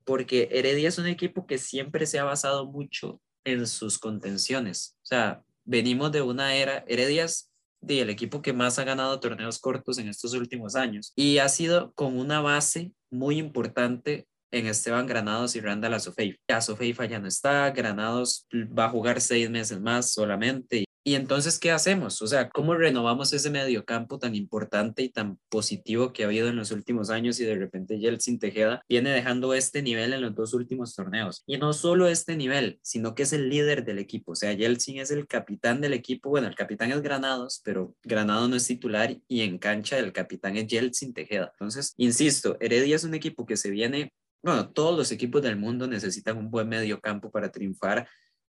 porque 0.05 0.47
Heredia 0.49 0.87
es 0.87 0.97
un 0.97 1.07
equipo 1.07 1.45
que 1.45 1.57
siempre 1.57 2.05
se 2.05 2.17
ha 2.17 2.23
basado 2.23 2.65
mucho 2.65 3.19
en 3.43 3.67
sus 3.67 3.99
contenciones. 3.99 4.95
O 5.03 5.05
sea, 5.05 5.43
venimos 5.65 6.13
de 6.13 6.21
una 6.21 6.55
era, 6.55 6.85
Heredia 6.87 7.25
es 7.25 7.51
el 7.85 8.09
equipo 8.09 8.41
que 8.41 8.53
más 8.53 8.79
ha 8.79 8.85
ganado 8.85 9.19
torneos 9.19 9.59
cortos 9.59 9.97
en 9.97 10.07
estos 10.07 10.33
últimos 10.35 10.77
años 10.77 11.11
y 11.17 11.39
ha 11.39 11.49
sido 11.49 11.91
con 11.95 12.17
una 12.17 12.39
base 12.39 12.93
muy 13.11 13.37
importante 13.39 14.25
en 14.51 14.65
Esteban 14.65 15.05
Granados 15.05 15.57
y 15.57 15.59
Randall 15.59 15.95
Asofeifa. 15.95 16.37
Asofeifa 16.47 17.07
ya 17.07 17.19
no 17.19 17.27
está, 17.27 17.71
Granados 17.71 18.47
va 18.53 18.85
a 18.85 18.89
jugar 18.89 19.19
seis 19.19 19.49
meses 19.49 19.81
más 19.81 20.13
solamente 20.13 20.85
y 21.03 21.15
entonces, 21.15 21.59
¿qué 21.59 21.71
hacemos? 21.71 22.21
O 22.21 22.27
sea, 22.27 22.49
¿cómo 22.49 22.75
renovamos 22.75 23.31
ese 23.31 23.49
mediocampo 23.49 24.19
tan 24.19 24.35
importante 24.35 25.01
y 25.01 25.09
tan 25.09 25.39
positivo 25.49 26.11
que 26.11 26.23
ha 26.23 26.25
habido 26.27 26.49
en 26.49 26.57
los 26.57 26.71
últimos 26.71 27.09
años 27.09 27.39
y 27.39 27.45
de 27.45 27.55
repente 27.55 27.99
Yeltsin 27.99 28.37
Tejeda 28.37 28.83
viene 28.89 29.09
dejando 29.11 29.53
este 29.53 29.81
nivel 29.81 30.11
en 30.13 30.21
los 30.21 30.35
dos 30.35 30.53
últimos 30.53 30.95
torneos? 30.95 31.43
Y 31.47 31.57
no 31.57 31.71
solo 31.71 32.07
este 32.07 32.35
nivel, 32.35 32.79
sino 32.83 33.15
que 33.15 33.23
es 33.23 33.31
el 33.31 33.49
líder 33.49 33.85
del 33.85 33.97
equipo. 33.97 34.33
O 34.33 34.35
sea, 34.35 34.51
Yeltsin 34.51 34.99
es 34.99 35.09
el 35.09 35.25
capitán 35.25 35.79
del 35.79 35.93
equipo. 35.93 36.29
Bueno, 36.29 36.47
el 36.47 36.55
capitán 36.55 36.91
es 36.91 37.01
Granados, 37.01 37.61
pero 37.63 37.95
Granado 38.03 38.47
no 38.49 38.57
es 38.57 38.67
titular 38.67 39.17
y 39.27 39.41
en 39.41 39.57
cancha 39.57 39.97
el 39.97 40.11
capitán 40.11 40.57
es 40.57 40.67
Yeltsin 40.67 41.13
Tejeda. 41.13 41.51
Entonces, 41.53 41.93
insisto, 41.97 42.57
Heredia 42.59 42.97
es 42.97 43.05
un 43.05 43.13
equipo 43.13 43.45
que 43.45 43.55
se 43.55 43.69
viene, 43.69 44.13
bueno, 44.43 44.69
todos 44.71 44.97
los 44.97 45.11
equipos 45.13 45.41
del 45.41 45.55
mundo 45.55 45.87
necesitan 45.87 46.37
un 46.37 46.51
buen 46.51 46.67
mediocampo 46.67 47.31
para 47.31 47.51
triunfar, 47.51 48.07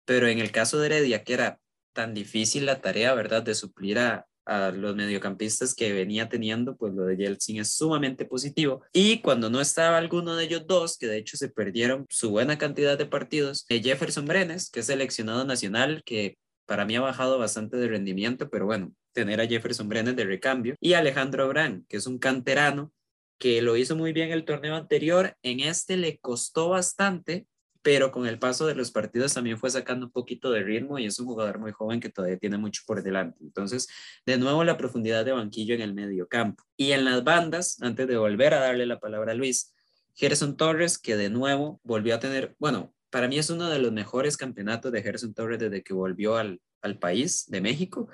pero 0.05 0.27
en 0.27 0.39
el 0.39 0.51
caso 0.51 0.79
de 0.79 0.85
Heredia, 0.85 1.23
que 1.23 1.33
era 1.33 1.59
tan 1.95 2.13
difícil 2.13 2.67
la 2.67 2.81
tarea, 2.81 3.15
¿verdad?, 3.15 3.41
de 3.41 3.55
suplir 3.55 3.97
a, 3.97 4.27
los 4.75 4.95
mediocampistas 4.95 5.73
que 5.73 5.91
venía 5.91 6.29
teniendo, 6.29 6.77
pues 6.77 6.93
lo 6.93 7.05
de 7.05 7.17
Yeltsin 7.17 7.61
es 7.61 7.73
sumamente 7.73 8.25
positivo. 8.25 8.83
Y 8.93 9.21
cuando 9.21 9.49
no 9.49 9.59
estaba 9.59 9.97
alguno 9.97 10.35
de 10.35 10.43
ellos 10.43 10.67
dos, 10.67 10.99
que 10.99 11.07
de 11.07 11.17
hecho 11.17 11.35
se 11.35 11.49
perdieron 11.49 12.05
su 12.09 12.29
buena 12.29 12.55
cantidad 12.59 12.95
de 12.95 13.07
partidos, 13.07 13.65
de 13.67 13.81
Jefferson 13.81 14.27
Brenes, 14.27 14.69
que 14.69 14.81
es 14.81 14.85
seleccionado 14.85 15.45
nacional, 15.45 16.03
que 16.05 16.37
para 16.67 16.85
mí 16.85 16.95
ha 16.95 17.01
bajado 17.01 17.39
bastante 17.39 17.77
de 17.77 17.87
rendimiento, 17.87 18.47
pero 18.51 18.67
bueno, 18.67 18.93
tener 19.13 19.41
a 19.41 19.47
Jefferson 19.47 19.89
Brenes 19.89 20.15
de 20.15 20.25
recambio, 20.25 20.75
y 20.79 20.93
Alejandro 20.93 21.47
Brand, 21.47 21.87
que 21.87 21.97
es 21.97 22.05
un 22.05 22.19
canterano 22.19 22.91
que 23.39 23.63
lo 23.63 23.75
hizo 23.77 23.95
muy 23.95 24.13
bien 24.13 24.31
el 24.31 24.45
torneo 24.45 24.75
anterior, 24.75 25.35
en 25.41 25.59
este 25.59 25.97
le 25.97 26.19
costó 26.19 26.69
bastante, 26.69 27.47
pero 27.85 28.11
con 28.11 28.25
el 28.25 28.39
paso 28.39 28.65
de 28.65 28.73
los 28.73 28.89
partidos 28.89 29.35
también 29.35 29.59
fue 29.59 29.69
sacando 29.69 30.07
un 30.07 30.11
poquito 30.11 30.49
de 30.49 30.63
ritmo 30.63 30.97
y 30.97 31.05
es 31.05 31.19
un 31.19 31.27
jugador 31.27 31.59
muy 31.59 31.71
joven 31.71 31.99
que 31.99 32.09
todavía 32.09 32.39
tiene 32.39 32.57
mucho 32.57 32.81
por 32.87 33.03
delante. 33.03 33.37
Entonces, 33.43 33.87
de 34.25 34.39
nuevo 34.39 34.63
la 34.63 34.75
profundidad 34.75 35.23
de 35.23 35.33
banquillo 35.33 35.75
en 35.75 35.81
el 35.81 35.93
medio 35.93 36.27
campo. 36.27 36.63
Y 36.75 36.93
en 36.93 37.05
las 37.05 37.23
bandas, 37.23 37.79
antes 37.83 38.07
de 38.07 38.17
volver 38.17 38.55
a 38.55 38.59
darle 38.59 38.87
la 38.87 38.99
palabra 38.99 39.33
a 39.33 39.35
Luis, 39.35 39.71
Gerson 40.15 40.57
Torres, 40.57 40.97
que 40.97 41.15
de 41.15 41.29
nuevo 41.29 41.79
volvió 41.83 42.15
a 42.15 42.19
tener, 42.19 42.55
bueno, 42.57 42.91
para 43.11 43.27
mí 43.27 43.37
es 43.37 43.51
uno 43.51 43.69
de 43.69 43.77
los 43.77 43.91
mejores 43.91 44.35
campeonatos 44.35 44.91
de 44.91 45.03
Gerson 45.03 45.35
Torres 45.35 45.59
desde 45.59 45.83
que 45.83 45.93
volvió 45.93 46.37
al, 46.37 46.59
al 46.81 46.97
país 46.97 47.45
de 47.49 47.61
México 47.61 48.09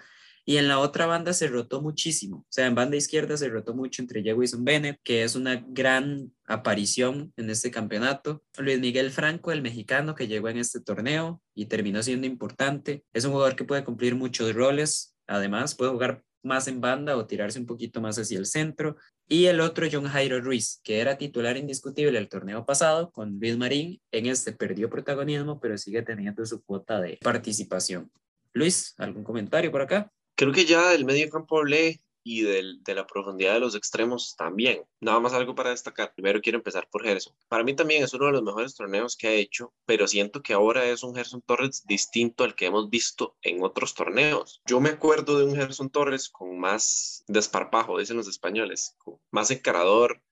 y 0.46 0.58
en 0.58 0.68
la 0.68 0.80
otra 0.80 1.06
banda 1.06 1.34
se 1.34 1.48
rotó 1.48 1.82
muchísimo. 1.82 2.38
O 2.38 2.46
sea, 2.50 2.68
en 2.68 2.76
banda 2.76 2.98
izquierda 2.98 3.38
se 3.38 3.50
rotó 3.50 3.74
mucho 3.74 4.02
entre 4.02 4.24
Jewison 4.24 4.64
Bennett, 4.64 5.00
que 5.04 5.24
es 5.24 5.36
una 5.36 5.64
gran 5.68 6.34
aparición 6.46 7.32
en 7.38 7.50
este 7.50 7.72
campeonato. 7.72 8.44
Luis 8.58 8.80
Miguel 8.80 9.12
Franco, 9.12 9.52
el 9.52 9.62
mexicano 9.62 10.16
que 10.16 10.28
llegó 10.28 10.50
en 10.50 10.58
este 10.58 10.82
torneo 10.82 11.42
y 11.54 11.68
terminó 11.68 12.02
siendo 12.02 12.28
importante. 12.28 13.04
Es 13.14 13.26
un 13.26 13.34
jugador 13.34 13.56
que 13.56 13.66
puede 13.66 13.84
cumplir 13.84 14.16
muchos 14.16 14.54
roles. 14.54 15.16
Además, 15.28 15.76
puede 15.76 15.92
jugar 15.92 16.24
más 16.44 16.68
en 16.68 16.82
banda 16.82 17.16
o 17.16 17.28
tirarse 17.28 17.60
un 17.60 17.66
poquito 17.66 18.02
más 18.02 18.18
hacia 18.18 18.40
el 18.40 18.46
centro. 18.46 18.98
Y 19.28 19.46
el 19.46 19.62
otro, 19.62 19.88
John 19.92 20.08
Jairo 20.08 20.42
Ruiz, 20.42 20.82
que 20.84 21.00
era 21.00 21.18
titular 21.18 21.56
indiscutible 21.56 22.18
el 22.18 22.28
torneo 22.28 22.66
pasado 22.66 23.12
con 23.12 23.40
Luis 23.40 23.58
Marín. 23.58 24.02
En 24.12 24.26
este 24.26 24.52
perdió 24.52 24.90
protagonismo, 24.90 25.60
pero 25.60 25.78
sigue 25.78 26.02
teniendo 26.02 26.46
su 26.46 26.64
cuota 26.64 27.00
de 27.00 27.18
participación. 27.22 28.12
Luis, 28.54 28.94
¿algún 28.98 29.24
comentario 29.24 29.72
por 29.72 29.82
acá? 29.82 30.12
Creo 30.42 30.54
que 30.54 30.66
ya 30.66 30.90
del 30.90 31.06
medio 31.06 31.30
campo 31.30 31.60
hablé 31.60 32.02
y 32.24 32.42
del, 32.42 32.82
de 32.82 32.96
la 32.96 33.06
profundidad 33.06 33.54
de 33.54 33.60
los 33.60 33.76
extremos 33.76 34.36
también. 34.36 34.82
Nada 35.00 35.20
más 35.20 35.34
algo 35.34 35.54
para 35.54 35.70
destacar. 35.70 36.16
Primero 36.16 36.42
quiero 36.42 36.58
empezar 36.58 36.90
por 36.90 37.04
Gerson. 37.04 37.36
Para 37.48 37.64
mí 37.64 37.76
también 37.76 38.04
es 38.04 38.12
uno 38.16 38.26
de 38.26 38.32
los 38.32 38.42
mejores 38.42 38.74
torneos 38.74 39.16
que 39.16 39.28
ha 39.28 39.34
hecho, 39.34 39.72
pero 39.86 40.08
siento 40.08 40.42
que 40.42 40.54
ahora 40.54 40.84
es 40.86 41.04
un 41.04 41.14
Gerson 41.14 41.44
Torres 41.44 41.84
distinto 41.86 42.44
al 42.44 42.56
que 42.56 42.66
hemos 42.66 42.90
visto 42.90 43.38
en 43.44 43.62
otros 43.62 43.94
torneos. 43.94 44.64
Yo 44.66 44.80
me 44.80 44.90
acuerdo 44.90 45.38
de 45.38 45.46
un 45.46 45.56
Gerson 45.56 45.92
Torres 45.92 46.28
con 46.28 46.58
más 46.58 47.24
desparpajo, 47.28 48.00
dicen 48.00 48.18
los 48.18 48.28
españoles, 48.28 48.98
más 49.30 49.52
encarador, 49.52 50.24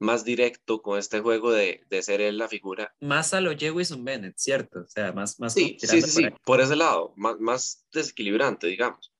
más 0.00 0.24
directo 0.24 0.82
con 0.82 0.98
este 0.98 1.20
juego 1.20 1.52
de, 1.52 1.84
de 1.88 2.02
ser 2.02 2.20
él 2.20 2.36
la 2.36 2.48
figura. 2.48 2.96
Más 2.98 3.32
a 3.32 3.40
lo 3.40 3.56
Jewison 3.56 4.04
Bennett, 4.04 4.36
¿cierto? 4.38 4.80
O 4.80 4.88
sea, 4.88 5.12
más... 5.12 5.38
más 5.38 5.54
sí, 5.54 5.76
sí, 5.78 5.86
sí, 5.86 6.02
sí, 6.02 6.24
por 6.44 6.60
ese 6.60 6.74
lado, 6.74 7.12
más, 7.14 7.38
más 7.38 7.86
desequilibrante, 7.92 8.66
digamos. 8.66 9.12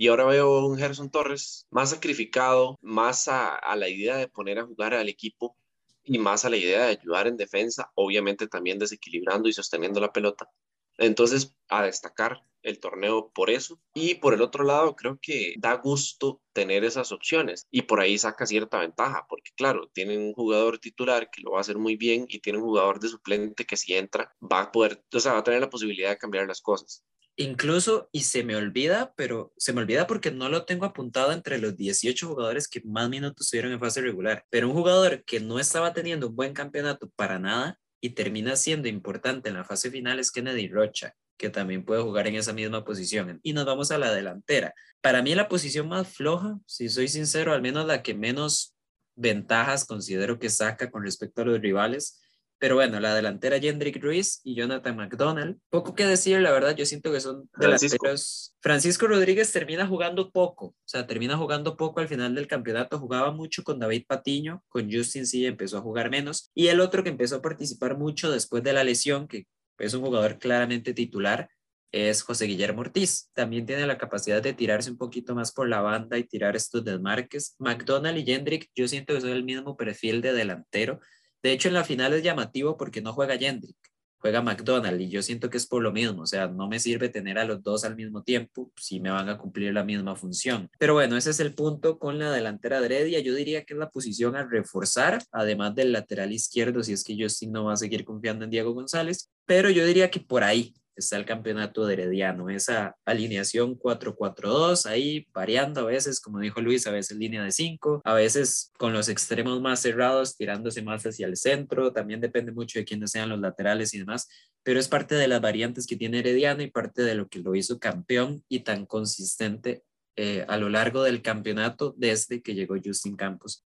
Y 0.00 0.08
ahora 0.08 0.24
veo 0.24 0.64
un 0.66 0.78
Gerson 0.78 1.10
Torres 1.10 1.66
más 1.70 1.90
sacrificado, 1.90 2.78
más 2.80 3.28
a, 3.28 3.60
la 3.76 3.86
idea 3.86 4.16
de 4.16 4.28
poner 4.28 4.58
a 4.58 4.64
jugar 4.64 4.94
al 4.94 5.10
equipo 5.10 5.58
y 6.02 6.18
más 6.18 6.46
a 6.46 6.48
la 6.48 6.56
idea 6.56 6.86
de 6.86 6.92
ayudar 6.92 7.26
en 7.26 7.36
defensa, 7.36 7.92
obviamente 7.94 8.48
también 8.48 8.78
desequilibrando 8.78 9.50
y 9.50 9.52
sosteniendo 9.52 10.00
la 10.00 10.10
pelota. 10.10 10.48
Entonces, 10.96 11.54
a 11.68 11.82
destacar 11.82 12.42
el 12.62 12.80
torneo 12.80 13.30
por 13.34 13.50
eso. 13.50 13.78
Y 13.92 14.14
por 14.14 14.32
el 14.32 14.40
otro 14.40 14.64
lado, 14.64 14.96
creo 14.96 15.18
que 15.20 15.52
da 15.58 15.74
gusto 15.74 16.40
tener 16.54 16.82
esas 16.84 17.12
opciones 17.12 17.66
y 17.70 17.82
por 17.82 18.00
ahí 18.00 18.16
saca 18.16 18.46
cierta 18.46 18.78
ventaja, 18.78 19.26
porque 19.28 19.50
claro, 19.54 19.90
tienen 19.92 20.22
un 20.22 20.32
jugador 20.32 20.78
titular 20.78 21.28
que 21.30 21.42
lo 21.42 21.50
va 21.50 21.58
a 21.58 21.60
hacer 21.60 21.76
muy 21.76 21.96
bien 21.96 22.24
y 22.26 22.40
tiene 22.40 22.58
un 22.58 22.64
jugador 22.64 23.00
de 23.00 23.08
suplente 23.08 23.66
que 23.66 23.76
si 23.76 23.92
entra 23.92 24.34
va 24.40 24.62
a 24.62 24.72
poder, 24.72 25.04
o 25.12 25.20
sea, 25.20 25.34
va 25.34 25.40
a 25.40 25.44
tener 25.44 25.60
la 25.60 25.68
posibilidad 25.68 26.08
de 26.08 26.16
cambiar 26.16 26.46
las 26.46 26.62
cosas. 26.62 27.04
Incluso, 27.40 28.10
y 28.12 28.24
se 28.24 28.44
me 28.44 28.54
olvida, 28.54 29.14
pero 29.16 29.54
se 29.56 29.72
me 29.72 29.80
olvida 29.80 30.06
porque 30.06 30.30
no 30.30 30.50
lo 30.50 30.66
tengo 30.66 30.84
apuntado 30.84 31.32
entre 31.32 31.56
los 31.56 31.74
18 31.74 32.28
jugadores 32.28 32.68
que 32.68 32.82
más 32.84 33.08
minutos 33.08 33.48
tuvieron 33.48 33.72
en 33.72 33.80
fase 33.80 34.02
regular, 34.02 34.44
pero 34.50 34.68
un 34.68 34.74
jugador 34.74 35.24
que 35.24 35.40
no 35.40 35.58
estaba 35.58 35.94
teniendo 35.94 36.28
un 36.28 36.36
buen 36.36 36.52
campeonato 36.52 37.08
para 37.16 37.38
nada 37.38 37.80
y 37.98 38.10
termina 38.10 38.56
siendo 38.56 38.88
importante 38.88 39.48
en 39.48 39.54
la 39.54 39.64
fase 39.64 39.90
final 39.90 40.18
es 40.18 40.30
Kennedy 40.30 40.68
Rocha, 40.68 41.14
que 41.38 41.48
también 41.48 41.82
puede 41.82 42.02
jugar 42.02 42.26
en 42.26 42.34
esa 42.34 42.52
misma 42.52 42.84
posición. 42.84 43.40
Y 43.42 43.54
nos 43.54 43.64
vamos 43.64 43.90
a 43.90 43.96
la 43.96 44.12
delantera. 44.12 44.74
Para 45.00 45.22
mí 45.22 45.34
la 45.34 45.48
posición 45.48 45.88
más 45.88 46.08
floja, 46.08 46.58
si 46.66 46.90
soy 46.90 47.08
sincero, 47.08 47.54
al 47.54 47.62
menos 47.62 47.86
la 47.86 48.02
que 48.02 48.12
menos 48.12 48.76
ventajas 49.16 49.86
considero 49.86 50.38
que 50.38 50.50
saca 50.50 50.90
con 50.90 51.04
respecto 51.04 51.40
a 51.40 51.46
los 51.46 51.58
rivales. 51.58 52.20
Pero 52.60 52.74
bueno, 52.74 53.00
la 53.00 53.14
delantera 53.14 53.58
Jendrik 53.58 54.02
Ruiz 54.02 54.42
y 54.44 54.54
Jonathan 54.54 54.94
McDonald. 54.94 55.56
Poco 55.70 55.94
que 55.94 56.04
decir, 56.04 56.38
la 56.40 56.52
verdad, 56.52 56.76
yo 56.76 56.84
siento 56.84 57.10
que 57.10 57.18
son 57.18 57.48
delanteros. 57.58 58.54
Francisco 58.60 59.06
Rodríguez 59.06 59.50
termina 59.50 59.86
jugando 59.86 60.30
poco, 60.30 60.66
o 60.66 60.76
sea, 60.84 61.06
termina 61.06 61.38
jugando 61.38 61.78
poco 61.78 62.00
al 62.00 62.08
final 62.08 62.34
del 62.34 62.46
campeonato. 62.46 62.98
Jugaba 62.98 63.32
mucho 63.32 63.64
con 63.64 63.78
David 63.78 64.04
Patiño, 64.06 64.62
con 64.68 64.92
Justin 64.92 65.26
sí 65.26 65.46
empezó 65.46 65.78
a 65.78 65.80
jugar 65.80 66.10
menos. 66.10 66.50
Y 66.54 66.66
el 66.66 66.80
otro 66.80 67.02
que 67.02 67.08
empezó 67.08 67.36
a 67.36 67.42
participar 67.42 67.96
mucho 67.96 68.30
después 68.30 68.62
de 68.62 68.74
la 68.74 68.84
lesión, 68.84 69.26
que 69.26 69.46
es 69.78 69.94
un 69.94 70.02
jugador 70.02 70.38
claramente 70.38 70.92
titular, 70.92 71.48
es 71.92 72.22
José 72.22 72.44
Guillermo 72.44 72.82
Ortiz. 72.82 73.30
También 73.32 73.64
tiene 73.64 73.86
la 73.86 73.96
capacidad 73.96 74.42
de 74.42 74.52
tirarse 74.52 74.90
un 74.90 74.98
poquito 74.98 75.34
más 75.34 75.50
por 75.50 75.66
la 75.66 75.80
banda 75.80 76.18
y 76.18 76.24
tirar 76.24 76.56
estos 76.56 76.84
desmarques. 76.84 77.56
McDonald 77.58 78.18
y 78.18 78.24
Jendrick, 78.26 78.70
yo 78.74 78.86
siento 78.86 79.14
que 79.14 79.22
son 79.22 79.30
el 79.30 79.44
mismo 79.44 79.78
perfil 79.78 80.20
de 80.20 80.34
delantero. 80.34 81.00
De 81.42 81.52
hecho, 81.52 81.68
en 81.68 81.74
la 81.74 81.84
final 81.84 82.12
es 82.12 82.22
llamativo 82.22 82.76
porque 82.76 83.00
no 83.00 83.12
juega 83.12 83.38
Jendrick, 83.38 83.76
juega 84.18 84.42
McDonald 84.42 85.00
y 85.00 85.08
yo 85.08 85.22
siento 85.22 85.48
que 85.48 85.56
es 85.56 85.66
por 85.66 85.82
lo 85.82 85.92
mismo. 85.92 86.22
O 86.22 86.26
sea, 86.26 86.48
no 86.48 86.68
me 86.68 86.78
sirve 86.78 87.08
tener 87.08 87.38
a 87.38 87.44
los 87.44 87.62
dos 87.62 87.84
al 87.84 87.96
mismo 87.96 88.22
tiempo 88.22 88.70
si 88.76 89.00
me 89.00 89.10
van 89.10 89.28
a 89.28 89.38
cumplir 89.38 89.72
la 89.72 89.84
misma 89.84 90.14
función. 90.14 90.68
Pero 90.78 90.94
bueno, 90.94 91.16
ese 91.16 91.30
es 91.30 91.40
el 91.40 91.54
punto 91.54 91.98
con 91.98 92.18
la 92.18 92.30
delantera 92.30 92.80
de 92.80 92.86
Heredia. 92.86 93.20
Yo 93.20 93.34
diría 93.34 93.64
que 93.64 93.74
es 93.74 93.78
la 93.78 93.90
posición 93.90 94.36
a 94.36 94.46
reforzar, 94.46 95.22
además 95.32 95.74
del 95.74 95.92
lateral 95.92 96.32
izquierdo, 96.32 96.82
si 96.82 96.92
es 96.92 97.02
que 97.02 97.16
Justin 97.18 97.52
no 97.52 97.64
va 97.64 97.72
a 97.72 97.76
seguir 97.76 98.04
confiando 98.04 98.44
en 98.44 98.50
Diego 98.50 98.72
González. 98.72 99.30
Pero 99.46 99.70
yo 99.70 99.86
diría 99.86 100.10
que 100.10 100.20
por 100.20 100.44
ahí, 100.44 100.74
está 101.00 101.16
el 101.16 101.24
campeonato 101.24 101.86
de 101.86 101.94
Herediano, 101.94 102.48
esa 102.50 102.96
alineación 103.04 103.78
4-4-2, 103.78 104.86
ahí 104.86 105.26
variando 105.32 105.80
a 105.80 105.84
veces, 105.84 106.20
como 106.20 106.38
dijo 106.38 106.60
Luis, 106.60 106.86
a 106.86 106.92
veces 106.92 107.16
línea 107.16 107.42
de 107.42 107.50
5, 107.50 108.02
a 108.04 108.14
veces 108.14 108.72
con 108.78 108.92
los 108.92 109.08
extremos 109.08 109.60
más 109.60 109.80
cerrados, 109.80 110.36
tirándose 110.36 110.82
más 110.82 111.04
hacia 111.04 111.26
el 111.26 111.36
centro, 111.36 111.92
también 111.92 112.20
depende 112.20 112.52
mucho 112.52 112.78
de 112.78 112.84
quiénes 112.84 113.10
sean 113.10 113.28
los 113.28 113.40
laterales 113.40 113.92
y 113.94 113.98
demás, 113.98 114.28
pero 114.62 114.78
es 114.78 114.88
parte 114.88 115.14
de 115.14 115.28
las 115.28 115.40
variantes 115.40 115.86
que 115.86 115.96
tiene 115.96 116.20
Herediano 116.20 116.62
y 116.62 116.70
parte 116.70 117.02
de 117.02 117.14
lo 117.14 117.28
que 117.28 117.40
lo 117.40 117.54
hizo 117.54 117.78
campeón 117.78 118.44
y 118.48 118.60
tan 118.60 118.86
consistente 118.86 119.82
eh, 120.16 120.44
a 120.48 120.56
lo 120.56 120.68
largo 120.68 121.02
del 121.02 121.22
campeonato 121.22 121.94
desde 121.96 122.42
que 122.42 122.54
llegó 122.54 122.76
Justin 122.82 123.16
Campos. 123.16 123.64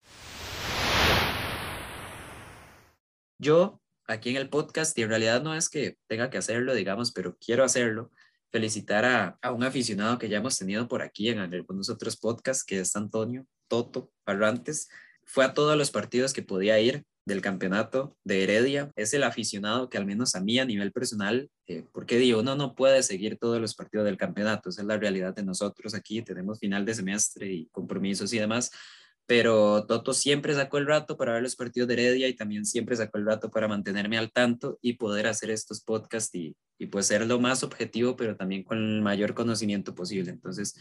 Yo 3.38 3.80
aquí 4.06 4.30
en 4.30 4.36
el 4.36 4.48
podcast 4.48 4.96
y 4.98 5.02
en 5.02 5.08
realidad 5.08 5.42
no 5.42 5.54
es 5.54 5.68
que 5.68 5.96
tenga 6.06 6.30
que 6.30 6.38
hacerlo, 6.38 6.74
digamos, 6.74 7.12
pero 7.12 7.36
quiero 7.38 7.64
hacerlo. 7.64 8.10
Felicitar 8.50 9.04
a, 9.04 9.38
a 9.42 9.52
un 9.52 9.64
aficionado 9.64 10.18
que 10.18 10.28
ya 10.28 10.38
hemos 10.38 10.58
tenido 10.58 10.86
por 10.86 11.02
aquí 11.02 11.28
en 11.28 11.38
algunos 11.38 11.90
otros 11.90 12.16
podcasts, 12.16 12.64
que 12.64 12.80
es 12.80 12.94
Antonio 12.94 13.46
Toto 13.68 14.12
Barrantes. 14.24 14.88
Fue 15.24 15.44
a 15.44 15.54
todos 15.54 15.76
los 15.76 15.90
partidos 15.90 16.32
que 16.32 16.42
podía 16.42 16.78
ir 16.78 17.04
del 17.24 17.40
campeonato 17.40 18.16
de 18.24 18.42
Heredia. 18.42 18.92
Es 18.96 19.14
el 19.14 19.22
aficionado 19.22 19.88
que 19.88 19.98
al 19.98 20.06
menos 20.06 20.34
a 20.34 20.40
mí 20.40 20.58
a 20.58 20.64
nivel 20.64 20.92
personal, 20.92 21.50
eh, 21.66 21.84
porque 21.92 22.18
digo, 22.18 22.40
uno 22.40 22.54
no 22.56 22.74
puede 22.74 23.02
seguir 23.02 23.38
todos 23.38 23.60
los 23.60 23.74
partidos 23.74 24.04
del 24.04 24.16
campeonato, 24.16 24.68
esa 24.68 24.82
es 24.82 24.86
la 24.86 24.98
realidad 24.98 25.34
de 25.34 25.42
nosotros 25.42 25.94
aquí, 25.94 26.22
tenemos 26.22 26.58
final 26.58 26.84
de 26.84 26.94
semestre 26.94 27.52
y 27.52 27.66
compromisos 27.66 28.32
y 28.32 28.38
demás, 28.38 28.70
pero 29.26 29.86
Toto 29.86 30.12
siempre 30.12 30.54
sacó 30.54 30.78
el 30.78 30.86
rato 30.86 31.16
para 31.16 31.32
ver 31.32 31.42
los 31.42 31.56
partidos 31.56 31.88
de 31.88 31.94
Heredia 31.94 32.28
y 32.28 32.34
también 32.34 32.64
siempre 32.66 32.96
sacó 32.96 33.18
el 33.18 33.26
rato 33.26 33.50
para 33.50 33.68
mantenerme 33.68 34.18
al 34.18 34.32
tanto 34.32 34.78
y 34.82 34.94
poder 34.94 35.26
hacer 35.26 35.50
estos 35.50 35.80
podcasts 35.80 36.34
y, 36.34 36.56
y 36.78 36.86
pues 36.86 37.06
ser 37.06 37.26
lo 37.26 37.40
más 37.40 37.62
objetivo, 37.62 38.16
pero 38.16 38.36
también 38.36 38.64
con 38.64 38.78
el 38.78 39.02
mayor 39.02 39.34
conocimiento 39.34 39.94
posible. 39.94 40.30
Entonces, 40.30 40.74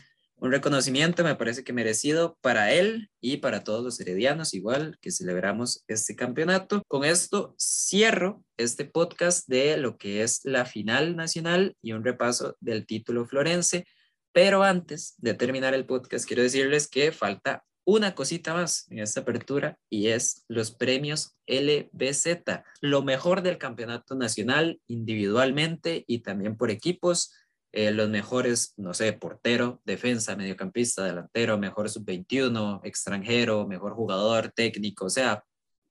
un 0.44 0.52
reconocimiento 0.52 1.24
me 1.24 1.36
parece 1.36 1.64
que 1.64 1.72
merecido 1.72 2.38
para 2.42 2.74
él 2.74 3.10
y 3.22 3.38
para 3.38 3.64
todos 3.64 3.82
los 3.82 3.98
heredianos, 4.02 4.54
igual 4.54 4.98
que 5.00 5.10
celebramos 5.10 5.86
este 5.88 6.18
campeonato. 6.18 6.84
Con 6.90 7.06
esto 7.06 7.56
cierro 7.58 8.44
este 8.58 8.84
podcast 8.84 9.48
de 9.48 9.78
lo 9.78 9.98
que 9.98 10.22
es 10.22 10.42
la 10.44 10.66
final 10.66 11.16
nacional 11.16 11.78
y 11.82 11.94
un 11.94 12.04
repaso 12.04 12.58
del 12.60 12.86
título 12.86 13.26
florense. 13.26 13.86
Pero 14.34 14.64
antes 14.64 15.14
de 15.18 15.34
terminar 15.34 15.74
el 15.76 15.86
podcast, 15.86 16.26
quiero 16.26 16.44
decirles 16.44 16.90
que 16.90 17.14
falta 17.14 17.64
una 17.86 18.16
cosita 18.16 18.54
más 18.54 18.90
en 18.90 19.00
esta 19.00 19.22
apertura 19.22 19.78
y 19.90 20.08
es 20.08 20.46
los 20.48 20.72
premios 20.72 21.36
LBZ, 21.48 22.64
lo 22.82 23.04
mejor 23.04 23.42
del 23.42 23.58
campeonato 23.58 24.16
nacional 24.16 24.80
individualmente 24.88 26.04
y 26.08 26.20
también 26.20 26.58
por 26.58 26.72
equipos. 26.72 27.34
Eh, 27.76 27.92
los 27.92 28.08
mejores, 28.08 28.76
no 28.78 28.94
sé, 28.94 29.14
portero, 29.14 29.82
defensa, 29.84 30.36
mediocampista, 30.36 31.04
delantero, 31.04 31.58
mejor 31.58 31.90
sub-21, 31.90 32.82
extranjero, 32.84 33.68
mejor 33.68 33.94
jugador, 33.96 34.52
técnico, 34.52 35.06
o 35.06 35.10
sea, 35.10 35.44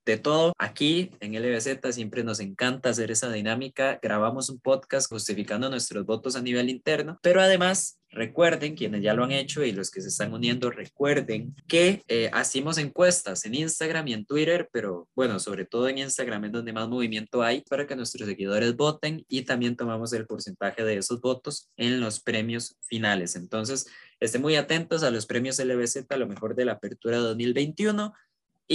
de 0.05 0.19
todo. 0.19 0.53
Aquí 0.59 1.11
en 1.21 1.35
LBZ 1.35 1.93
siempre 1.93 2.25
nos 2.25 2.41
encanta 2.41 2.91
hacer 2.91 3.11
esa 3.11 3.31
dinámica. 3.31 3.99
Grabamos 4.03 4.49
un 4.51 4.59
podcast 4.59 5.09
justificando 5.11 5.71
nuestros 5.71 6.05
votos 6.05 6.37
a 6.37 6.43
nivel 6.43 6.69
interno, 6.69 7.19
pero 7.23 7.41
además 7.41 7.99
recuerden, 8.13 8.77
quienes 8.77 9.03
ya 9.03 9.15
lo 9.15 9.25
han 9.25 9.33
hecho 9.33 9.65
y 9.65 9.73
los 9.73 9.91
que 9.91 10.01
se 10.01 10.09
están 10.09 10.33
uniendo, 10.33 10.71
recuerden 10.71 11.55
que 11.67 12.03
eh, 12.09 12.31
hacemos 12.33 12.79
encuestas 12.79 13.45
en 13.47 13.55
Instagram 13.55 14.07
y 14.09 14.13
en 14.13 14.27
Twitter, 14.27 14.69
pero 14.71 15.09
bueno, 15.15 15.41
sobre 15.41 15.65
todo 15.65 15.89
en 15.89 15.99
Instagram 15.99 16.45
es 16.45 16.53
donde 16.53 16.73
más 16.73 16.89
movimiento 16.89 17.43
hay 17.43 17.63
para 17.63 17.87
que 17.87 17.97
nuestros 17.97 18.29
seguidores 18.29 18.77
voten 18.77 19.25
y 19.29 19.43
también 19.43 19.77
tomamos 19.77 20.13
el 20.13 20.27
porcentaje 20.27 20.85
de 20.85 20.99
esos 20.99 21.21
votos 21.21 21.71
en 21.77 22.01
los 22.01 22.21
premios 22.21 22.77
finales. 22.83 23.35
Entonces, 23.35 23.87
estén 24.21 24.43
muy 24.43 24.57
atentos 24.57 25.03
a 25.03 25.11
los 25.11 25.27
premios 25.27 25.59
LBZ, 25.59 26.05
a 26.11 26.17
lo 26.17 26.29
mejor 26.29 26.55
de 26.55 26.67
la 26.67 26.73
apertura 26.73 27.19
2021. 27.19 28.13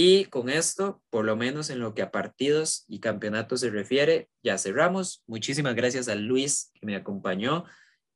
Y 0.00 0.26
con 0.26 0.48
esto, 0.48 1.02
por 1.10 1.24
lo 1.24 1.34
menos 1.34 1.70
en 1.70 1.80
lo 1.80 1.92
que 1.92 2.02
a 2.02 2.12
partidos 2.12 2.84
y 2.86 3.00
campeonatos 3.00 3.62
se 3.62 3.70
refiere, 3.70 4.28
ya 4.44 4.56
cerramos. 4.56 5.24
Muchísimas 5.26 5.74
gracias 5.74 6.06
a 6.06 6.14
Luis 6.14 6.70
que 6.74 6.86
me 6.86 6.94
acompañó 6.94 7.64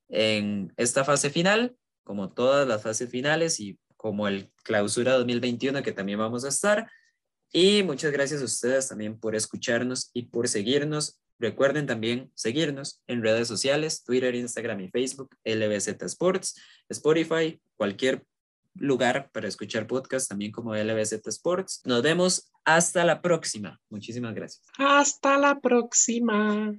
en 0.09 0.73
esta 0.77 1.03
fase 1.03 1.29
final, 1.29 1.75
como 2.05 2.33
todas 2.33 2.69
las 2.69 2.85
fases 2.85 3.11
finales 3.11 3.59
y 3.59 3.81
como 3.97 4.29
el 4.29 4.53
clausura 4.63 5.15
2021 5.15 5.83
que 5.83 5.91
también 5.91 6.21
vamos 6.21 6.45
a 6.45 6.51
estar. 6.51 6.89
Y 7.53 7.83
muchas 7.83 8.13
gracias 8.13 8.43
a 8.43 8.45
ustedes 8.45 8.89
también 8.89 9.19
por 9.19 9.35
escucharnos 9.35 10.13
y 10.15 10.27
por 10.27 10.47
seguirnos. 10.47 11.21
Recuerden 11.41 11.87
también 11.89 12.31
seguirnos 12.37 13.03
en 13.09 13.25
redes 13.25 13.49
sociales, 13.49 14.05
Twitter, 14.05 14.37
Instagram 14.37 14.83
y 14.83 14.89
Facebook, 14.89 15.35
LBZ 15.43 16.01
Sports, 16.03 16.55
Spotify, 16.89 17.61
cualquier 17.75 18.25
lugar 18.75 19.31
para 19.33 19.49
escuchar 19.49 19.87
podcast, 19.87 20.29
también 20.29 20.53
como 20.53 20.75
LBZ 20.75 21.27
Sports. 21.27 21.83
Nos 21.85 22.03
vemos 22.03 22.51
hasta 22.65 23.05
la 23.05 23.21
próxima. 23.21 23.81
Muchísimas 23.91 24.35
gracias. 24.35 24.65
Hasta 24.79 25.39
la 25.39 25.61
próxima. 25.61 26.75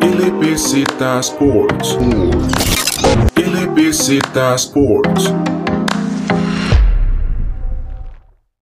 LBZ 0.00 0.84
Sports. 1.20 1.96
LBZ 3.36 4.20
Sports. 4.56 5.59